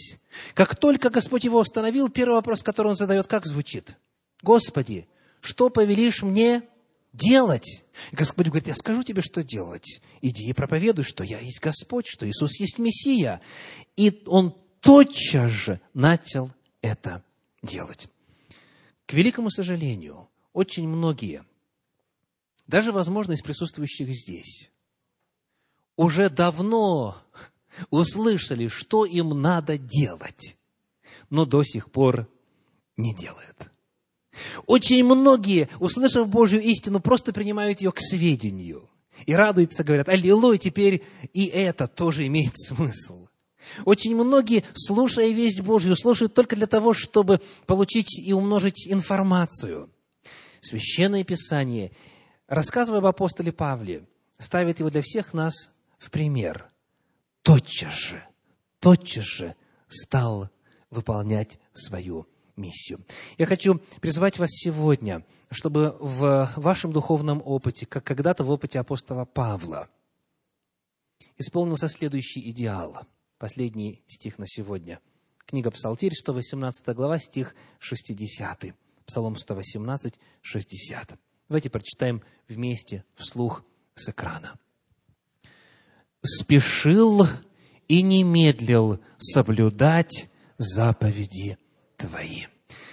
[0.54, 3.96] Как только Господь его остановил, первый вопрос, который он задает, как звучит?
[4.42, 5.08] Господи,
[5.40, 6.62] что повелишь мне
[7.12, 7.84] делать?
[8.12, 10.00] И Господь говорит, я скажу тебе, что делать.
[10.20, 13.40] Иди и проповедуй, что я есть Господь, что Иисус есть Мессия.
[13.96, 16.50] И он тотчас же начал
[16.82, 17.22] это
[17.62, 18.08] делать.
[19.06, 21.44] К великому сожалению, очень многие,
[22.66, 24.70] даже, возможно, из присутствующих здесь,
[25.96, 27.16] уже давно
[27.90, 30.56] услышали, что им надо делать,
[31.30, 32.28] но до сих пор
[32.96, 33.70] не делают.
[34.66, 38.88] Очень многие, услышав Божью истину, просто принимают ее к сведению
[39.26, 41.02] и радуются, говорят, аллилуйя, теперь
[41.32, 43.26] и это тоже имеет смысл.
[43.84, 49.90] Очень многие, слушая весть Божью, слушают только для того, чтобы получить и умножить информацию.
[50.60, 51.92] Священное Писание,
[52.46, 54.04] рассказывая об апостоле Павле,
[54.38, 56.70] ставит его для всех нас в пример–
[57.42, 58.26] тотчас же,
[58.80, 59.54] тотчас же
[59.86, 60.50] стал
[60.90, 62.26] выполнять свою
[62.56, 63.04] миссию.
[63.36, 69.24] Я хочу призвать вас сегодня, чтобы в вашем духовном опыте, как когда-то в опыте апостола
[69.24, 69.88] Павла,
[71.36, 72.98] исполнился следующий идеал.
[73.38, 75.00] Последний стих на сегодня.
[75.46, 78.74] Книга Псалтирь, 118 глава, стих 60.
[79.06, 81.18] Псалом 118, 60.
[81.48, 83.64] Давайте прочитаем вместе, вслух,
[83.94, 84.58] с экрана
[86.22, 87.26] спешил
[87.86, 91.58] и не медлил соблюдать заповеди
[91.96, 92.44] Твои.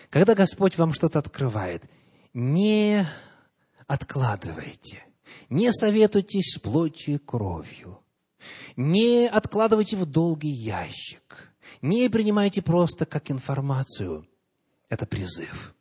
[0.10, 1.84] Когда Господь вам что-то открывает,
[2.34, 3.06] не
[3.88, 5.04] откладывайте,
[5.50, 8.00] не советуйтесь с плотью и кровью,
[8.76, 14.28] не откладывайте в долгий ящик, не принимайте просто как информацию.
[14.88, 15.74] Это призыв.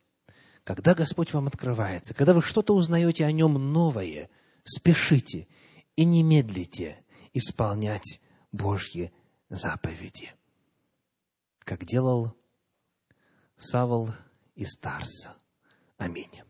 [0.63, 4.29] Когда Господь вам открывается, когда вы что-то узнаете о Нем новое,
[4.63, 5.47] спешите
[5.95, 6.99] и не медлите–
[7.35, 8.21] исполнять
[8.51, 9.13] Божьи
[9.49, 10.33] заповеди,
[11.59, 12.33] как делал
[13.57, 14.09] Савол
[14.55, 15.37] и Старса.
[15.97, 16.44] Аминь.